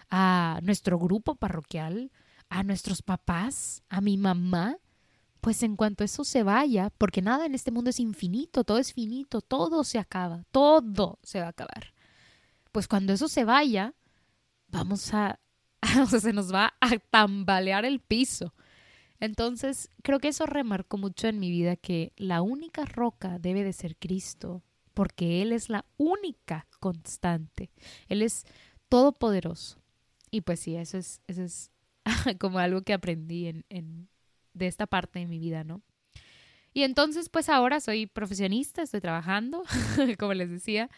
a 0.09 0.59
nuestro 0.63 0.97
grupo 0.99 1.35
parroquial, 1.35 2.11
a 2.49 2.63
nuestros 2.63 3.01
papás, 3.01 3.83
a 3.89 4.01
mi 4.01 4.17
mamá, 4.17 4.77
pues 5.41 5.63
en 5.63 5.75
cuanto 5.75 6.03
eso 6.03 6.23
se 6.23 6.43
vaya, 6.43 6.89
porque 6.97 7.21
nada 7.21 7.45
en 7.45 7.55
este 7.55 7.71
mundo 7.71 7.89
es 7.89 7.99
infinito, 7.99 8.63
todo 8.63 8.79
es 8.79 8.93
finito, 8.93 9.41
todo 9.41 9.83
se 9.83 9.99
acaba, 9.99 10.43
todo 10.51 11.19
se 11.23 11.39
va 11.39 11.47
a 11.47 11.49
acabar. 11.49 11.93
Pues 12.71 12.87
cuando 12.87 13.13
eso 13.13 13.27
se 13.27 13.45
vaya, 13.45 13.93
vamos 14.67 15.13
a, 15.13 15.39
o 16.01 16.05
sea, 16.05 16.19
se 16.19 16.33
nos 16.33 16.53
va 16.53 16.73
a 16.79 16.97
tambalear 17.09 17.85
el 17.85 17.99
piso. 17.99 18.53
Entonces, 19.19 19.89
creo 20.03 20.19
que 20.19 20.27
eso 20.27 20.45
remarcó 20.45 20.97
mucho 20.97 21.27
en 21.27 21.39
mi 21.39 21.49
vida 21.49 21.75
que 21.75 22.13
la 22.17 22.41
única 22.41 22.86
roca 22.86 23.39
debe 23.39 23.63
de 23.63 23.73
ser 23.73 23.95
Cristo, 23.97 24.63
porque 24.93 25.41
Él 25.41 25.51
es 25.51 25.69
la 25.69 25.86
única 25.97 26.67
constante. 26.80 27.71
Él 28.08 28.21
es 28.21 28.45
todopoderoso. 28.89 29.82
Y 30.30 30.41
pues 30.41 30.60
sí, 30.60 30.75
eso 30.75 30.97
es, 30.97 31.21
eso 31.27 31.43
es 31.43 31.71
como 32.39 32.60
algo 32.60 32.82
que 32.82 32.93
aprendí 32.93 33.47
en, 33.47 33.65
en, 33.69 34.08
de 34.53 34.67
esta 34.67 34.88
parte 34.88 35.19
de 35.19 35.27
mi 35.27 35.39
vida, 35.39 35.63
¿no? 35.63 35.82
Y 36.73 36.84
entonces, 36.84 37.30
pues 37.30 37.49
ahora 37.49 37.80
soy 37.80 38.06
profesionista, 38.06 38.84
estoy 38.84 39.01
trabajando, 39.01 39.63
como 40.19 40.34
les 40.36 40.51
decía. 40.51 40.89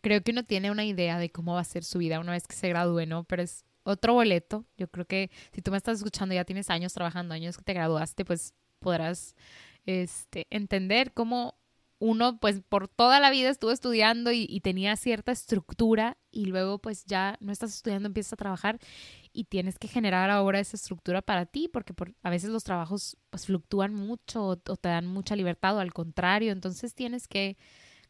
Creo 0.00 0.22
que 0.22 0.32
uno 0.32 0.44
tiene 0.44 0.70
una 0.70 0.84
idea 0.84 1.18
de 1.18 1.30
cómo 1.30 1.54
va 1.54 1.60
a 1.60 1.64
ser 1.64 1.84
su 1.84 1.98
vida 1.98 2.18
una 2.18 2.32
vez 2.32 2.48
que 2.48 2.56
se 2.56 2.68
gradúe, 2.68 3.06
¿no? 3.06 3.24
Pero 3.24 3.42
es 3.42 3.64
otro 3.82 4.14
boleto. 4.14 4.64
Yo 4.76 4.88
creo 4.88 5.06
que 5.06 5.30
si 5.52 5.62
tú 5.62 5.70
me 5.70 5.76
estás 5.76 5.98
escuchando, 5.98 6.34
ya 6.34 6.44
tienes 6.44 6.70
años 6.70 6.92
trabajando, 6.92 7.34
años 7.34 7.56
que 7.56 7.64
te 7.64 7.74
graduaste, 7.74 8.24
pues 8.24 8.54
podrás 8.78 9.34
este, 9.86 10.46
entender 10.50 11.12
cómo 11.12 11.54
uno 12.00 12.40
pues 12.40 12.62
por 12.66 12.88
toda 12.88 13.20
la 13.20 13.30
vida 13.30 13.50
estuvo 13.50 13.70
estudiando 13.70 14.32
y, 14.32 14.60
tenía 14.60 14.96
cierta 14.96 15.32
estructura 15.32 16.16
y 16.30 16.46
luego 16.46 16.78
pues 16.78 17.04
ya 17.04 17.36
no 17.40 17.52
estás 17.52 17.74
estudiando, 17.74 18.06
empiezas 18.06 18.32
a 18.32 18.36
trabajar 18.36 18.78
y 19.34 19.44
tienes 19.44 19.78
que 19.78 19.86
generar 19.86 20.30
ahora 20.30 20.60
esa 20.60 20.76
estructura 20.76 21.20
para 21.20 21.44
ti 21.44 21.68
porque 21.68 21.92
por, 21.92 22.14
a 22.22 22.30
veces 22.30 22.50
los 22.50 22.64
trabajos 22.64 23.18
pues 23.28 23.44
fluctúan 23.46 23.94
mucho 23.94 24.42
o, 24.42 24.52
o, 24.52 24.76
te 24.76 24.88
dan 24.88 25.06
mucha 25.06 25.36
libertad 25.36 25.76
o 25.76 25.80
al 25.80 25.92
contrario, 25.92 26.52
entonces 26.52 26.94
tienes 26.94 27.28
que 27.28 27.58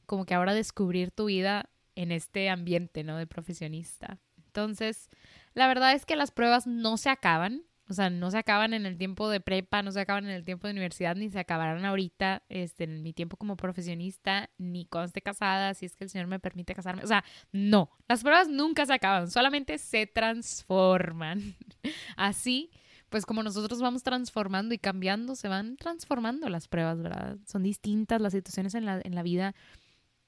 como 0.06 0.24
que 0.24 0.35
ahora 0.35 0.54
descubrir 0.54 1.11
tu 1.11 1.26
vida 1.26 1.68
en 1.96 2.12
este 2.12 2.48
ambiente, 2.48 3.02
¿no? 3.04 3.16
De 3.16 3.26
profesionista. 3.26 4.18
Entonces, 4.50 5.08
la 5.54 5.68
verdad 5.68 5.92
es 5.92 6.04
que 6.04 6.16
las 6.16 6.32
pruebas 6.32 6.66
no 6.66 6.96
se 6.96 7.08
acaban, 7.08 7.62
o 7.88 7.94
sea, 7.94 8.10
no 8.10 8.32
se 8.32 8.38
acaban 8.38 8.74
en 8.74 8.84
el 8.84 8.98
tiempo 8.98 9.28
de 9.28 9.40
prepa, 9.40 9.82
no 9.82 9.92
se 9.92 10.00
acaban 10.00 10.24
en 10.24 10.30
el 10.30 10.44
tiempo 10.44 10.66
de 10.66 10.72
universidad, 10.72 11.14
ni 11.14 11.30
se 11.30 11.38
acabarán 11.38 11.84
ahorita 11.84 12.42
este, 12.48 12.84
en 12.84 13.02
mi 13.02 13.12
tiempo 13.12 13.36
como 13.36 13.56
profesionista, 13.56 14.50
ni 14.58 14.86
cuando 14.86 15.06
esté 15.06 15.22
casada, 15.22 15.74
si 15.74 15.86
es 15.86 15.96
que 15.96 16.04
el 16.04 16.10
Señor 16.10 16.26
me 16.26 16.40
permite 16.40 16.74
casarme. 16.74 17.04
O 17.04 17.06
sea, 17.06 17.24
no, 17.52 17.90
las 18.08 18.22
pruebas 18.22 18.48
nunca 18.48 18.86
se 18.86 18.94
acaban, 18.94 19.30
solamente 19.30 19.78
se 19.78 20.06
transforman. 20.06 21.54
Así, 22.16 22.70
pues 23.08 23.24
como 23.24 23.44
nosotros 23.44 23.80
vamos 23.80 24.02
transformando 24.02 24.74
y 24.74 24.78
cambiando, 24.78 25.36
se 25.36 25.46
van 25.46 25.76
transformando 25.76 26.48
las 26.48 26.66
pruebas, 26.66 27.00
¿verdad? 27.00 27.38
Son 27.46 27.62
distintas 27.62 28.20
las 28.20 28.32
situaciones 28.32 28.74
en 28.74 28.84
la, 28.84 29.00
en 29.02 29.14
la 29.14 29.22
vida, 29.22 29.54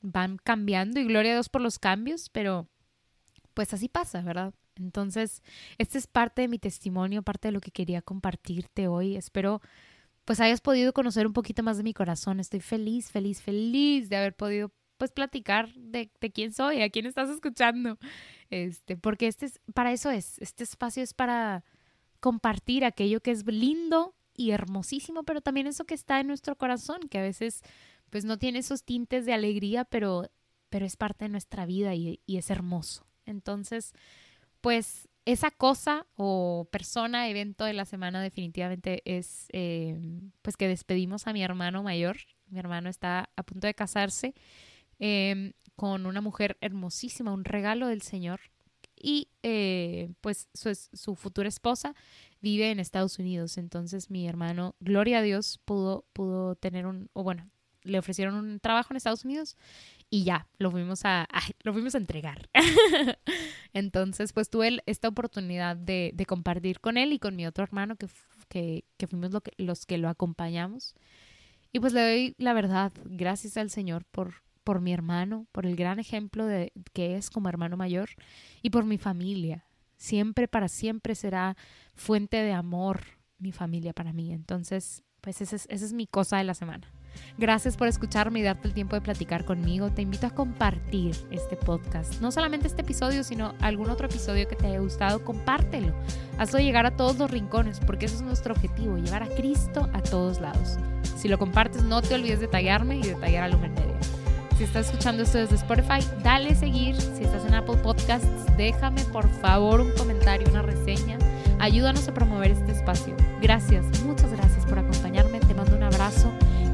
van 0.00 0.36
cambiando 0.36 1.00
y 1.00 1.04
gloria 1.04 1.32
a 1.32 1.34
Dios 1.34 1.48
por 1.48 1.60
los 1.60 1.80
cambios, 1.80 2.28
pero 2.28 2.68
pues 3.54 3.72
así 3.74 3.88
pasa, 3.88 4.22
¿verdad? 4.22 4.54
Entonces, 4.76 5.42
este 5.78 5.98
es 5.98 6.06
parte 6.06 6.42
de 6.42 6.48
mi 6.48 6.58
testimonio, 6.58 7.22
parte 7.22 7.48
de 7.48 7.52
lo 7.52 7.60
que 7.60 7.70
quería 7.70 8.02
compartirte 8.02 8.88
hoy. 8.88 9.16
Espero 9.16 9.60
pues 10.24 10.40
hayas 10.40 10.60
podido 10.60 10.92
conocer 10.92 11.26
un 11.26 11.32
poquito 11.32 11.62
más 11.62 11.76
de 11.76 11.82
mi 11.82 11.94
corazón. 11.94 12.40
Estoy 12.40 12.60
feliz, 12.60 13.10
feliz, 13.10 13.42
feliz 13.42 14.08
de 14.08 14.16
haber 14.16 14.34
podido 14.34 14.72
pues 14.96 15.10
platicar 15.10 15.72
de, 15.74 16.10
quién 16.32 16.52
soy, 16.52 16.82
a 16.82 16.90
quién 16.90 17.06
estás 17.06 17.28
escuchando. 17.28 17.98
Este, 18.50 18.96
porque 18.96 19.26
este 19.26 19.46
es, 19.46 19.60
para 19.74 19.92
eso 19.92 20.10
es, 20.10 20.38
este 20.38 20.62
espacio 20.62 21.02
es 21.02 21.12
para 21.14 21.64
compartir 22.20 22.84
aquello 22.84 23.20
que 23.20 23.32
es 23.32 23.44
lindo 23.46 24.14
y 24.36 24.52
hermosísimo, 24.52 25.24
pero 25.24 25.40
también 25.40 25.66
eso 25.66 25.84
que 25.84 25.94
está 25.94 26.20
en 26.20 26.28
nuestro 26.28 26.56
corazón, 26.56 27.00
que 27.10 27.18
a 27.18 27.22
veces 27.22 27.62
pues 28.10 28.24
no 28.24 28.38
tiene 28.38 28.60
esos 28.60 28.84
tintes 28.84 29.26
de 29.26 29.32
alegría, 29.32 29.84
pero, 29.84 30.30
pero 30.68 30.86
es 30.86 30.96
parte 30.96 31.24
de 31.24 31.30
nuestra 31.30 31.66
vida 31.66 31.94
y 31.94 32.20
es 32.28 32.50
hermoso. 32.50 33.04
Entonces, 33.32 33.92
pues 34.60 35.08
esa 35.24 35.50
cosa 35.50 36.06
o 36.16 36.68
persona, 36.70 37.28
evento 37.28 37.64
de 37.64 37.72
la 37.74 37.84
semana 37.84 38.22
definitivamente 38.22 39.02
es 39.04 39.46
eh, 39.52 39.98
pues 40.42 40.56
que 40.56 40.68
despedimos 40.68 41.26
a 41.26 41.32
mi 41.32 41.42
hermano 41.42 41.82
mayor. 41.82 42.16
Mi 42.48 42.58
hermano 42.58 42.88
está 42.88 43.30
a 43.36 43.42
punto 43.42 43.66
de 43.66 43.74
casarse 43.74 44.34
em, 44.98 45.52
con 45.76 46.06
una 46.06 46.20
mujer 46.20 46.58
hermosísima, 46.60 47.32
un 47.32 47.44
regalo 47.44 47.88
del 47.88 48.02
Señor. 48.02 48.40
Y 48.96 49.28
eh, 49.42 50.12
pues 50.20 50.48
su, 50.54 50.72
su, 50.74 51.16
futura 51.16 51.48
esposa 51.48 51.94
vive 52.40 52.70
en 52.70 52.78
Estados 52.78 53.18
Unidos. 53.18 53.58
Entonces 53.58 54.10
mi 54.10 54.28
hermano, 54.28 54.76
gloria 54.80 55.18
a 55.18 55.22
Dios, 55.22 55.60
pudo, 55.64 56.04
pudo 56.12 56.54
tener 56.56 56.86
un, 56.86 57.10
o 57.12 57.22
bueno, 57.22 57.48
le 57.84 57.98
ofrecieron 57.98 58.34
un 58.34 58.60
trabajo 58.60 58.92
en 58.92 58.96
Estados 58.96 59.24
Unidos 59.24 59.56
y 60.10 60.24
ya, 60.24 60.46
lo 60.58 60.70
fuimos 60.70 61.04
a, 61.04 61.26
lo 61.62 61.72
fuimos 61.72 61.94
a 61.94 61.98
entregar. 61.98 62.50
Entonces, 63.72 64.32
pues 64.32 64.50
tuve 64.50 64.82
esta 64.86 65.08
oportunidad 65.08 65.76
de, 65.76 66.12
de, 66.14 66.26
compartir 66.26 66.80
con 66.80 66.96
él 66.96 67.12
y 67.12 67.18
con 67.18 67.34
mi 67.34 67.46
otro 67.46 67.64
hermano, 67.64 67.96
que, 67.96 68.08
que, 68.48 68.84
que 68.98 69.06
fuimos 69.06 69.32
lo 69.32 69.40
que, 69.40 69.52
los 69.56 69.86
que 69.86 69.98
lo 69.98 70.08
acompañamos. 70.08 70.94
Y 71.72 71.80
pues 71.80 71.94
le 71.94 72.02
doy 72.02 72.34
la 72.38 72.52
verdad, 72.52 72.92
gracias 73.04 73.56
al 73.56 73.70
Señor 73.70 74.04
por, 74.04 74.34
por 74.64 74.80
mi 74.80 74.92
hermano, 74.92 75.46
por 75.52 75.64
el 75.64 75.76
gran 75.76 75.98
ejemplo 75.98 76.46
de, 76.46 76.72
que 76.92 77.16
es 77.16 77.30
como 77.30 77.48
hermano 77.48 77.76
mayor 77.76 78.10
y 78.60 78.70
por 78.70 78.84
mi 78.84 78.98
familia. 78.98 79.64
Siempre, 79.96 80.48
para 80.48 80.68
siempre 80.68 81.14
será 81.14 81.56
fuente 81.94 82.36
de 82.38 82.52
amor 82.52 83.02
mi 83.38 83.52
familia 83.52 83.92
para 83.92 84.12
mí. 84.12 84.32
Entonces, 84.32 85.02
pues 85.20 85.40
esa 85.40 85.56
es, 85.56 85.66
esa 85.70 85.84
es 85.84 85.92
mi 85.92 86.06
cosa 86.06 86.38
de 86.38 86.44
la 86.44 86.54
semana. 86.54 86.92
Gracias 87.38 87.76
por 87.76 87.88
escucharme 87.88 88.40
y 88.40 88.42
darte 88.42 88.68
el 88.68 88.74
tiempo 88.74 88.94
de 88.94 89.00
platicar 89.00 89.44
conmigo. 89.44 89.90
Te 89.90 90.02
invito 90.02 90.26
a 90.26 90.30
compartir 90.30 91.16
este 91.30 91.56
podcast. 91.56 92.20
No 92.20 92.30
solamente 92.30 92.66
este 92.66 92.82
episodio, 92.82 93.24
sino 93.24 93.54
algún 93.60 93.90
otro 93.90 94.06
episodio 94.06 94.46
que 94.48 94.56
te 94.56 94.66
haya 94.66 94.80
gustado, 94.80 95.24
compártelo. 95.24 95.94
Hazlo 96.38 96.60
llegar 96.60 96.86
a 96.86 96.96
todos 96.96 97.18
los 97.18 97.30
rincones, 97.30 97.80
porque 97.80 98.06
ese 98.06 98.16
es 98.16 98.22
nuestro 98.22 98.54
objetivo, 98.54 98.98
llevar 98.98 99.22
a 99.22 99.28
Cristo 99.28 99.88
a 99.92 100.02
todos 100.02 100.40
lados. 100.40 100.78
Si 101.16 101.28
lo 101.28 101.38
compartes, 101.38 101.82
no 101.84 102.02
te 102.02 102.14
olvides 102.14 102.40
de 102.40 102.48
tallarme 102.48 102.98
y 102.98 103.02
de 103.02 103.14
tallar 103.14 103.44
a 103.44 103.48
Lumen 103.48 103.74
Media. 103.74 103.92
Si 104.58 104.64
estás 104.64 104.86
escuchando 104.86 105.22
esto 105.22 105.38
desde 105.38 105.56
Spotify, 105.56 106.06
dale 106.22 106.54
seguir. 106.54 107.00
Si 107.00 107.24
estás 107.24 107.44
en 107.46 107.54
Apple 107.54 107.76
Podcasts, 107.76 108.28
déjame 108.56 109.04
por 109.06 109.28
favor 109.40 109.80
un 109.80 109.90
comentario, 109.92 110.48
una 110.50 110.62
reseña. 110.62 111.18
Ayúdanos 111.58 112.06
a 112.08 112.14
promover 112.14 112.50
este 112.50 112.72
espacio. 112.72 113.16
Gracias, 113.40 113.84
muchas 114.02 114.32
gracias 114.32 114.66
por 114.66 114.78
acompañarme. 114.78 115.40
Te 115.40 115.54
mando 115.54 115.76
un 115.76 115.82
abrazo 115.84 116.32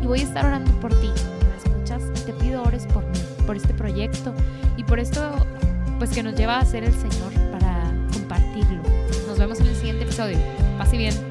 voy 0.09 0.21
a 0.21 0.25
estar 0.25 0.45
orando 0.47 0.73
por 0.81 0.91
ti. 1.01 1.09
¿Me 1.09 1.71
escuchas? 1.71 2.03
Te 2.25 2.33
pido 2.33 2.63
ores 2.63 2.87
por 2.87 3.05
mí, 3.05 3.19
por 3.47 3.57
este 3.57 3.75
proyecto 3.75 4.35
y 4.77 4.83
por 4.83 4.99
esto 4.99 5.47
pues 5.99 6.11
que 6.11 6.23
nos 6.23 6.35
lleva 6.35 6.59
a 6.59 6.65
ser 6.65 6.85
el 6.85 6.95
Señor 6.95 7.33
para 7.53 7.93
compartirlo. 8.13 8.83
Nos 9.27 9.39
vemos 9.39 9.61
en 9.61 9.67
el 9.67 9.77
siguiente 9.77 10.05
episodio. 10.05 10.39
Pase 10.79 10.97
bien. 10.97 11.28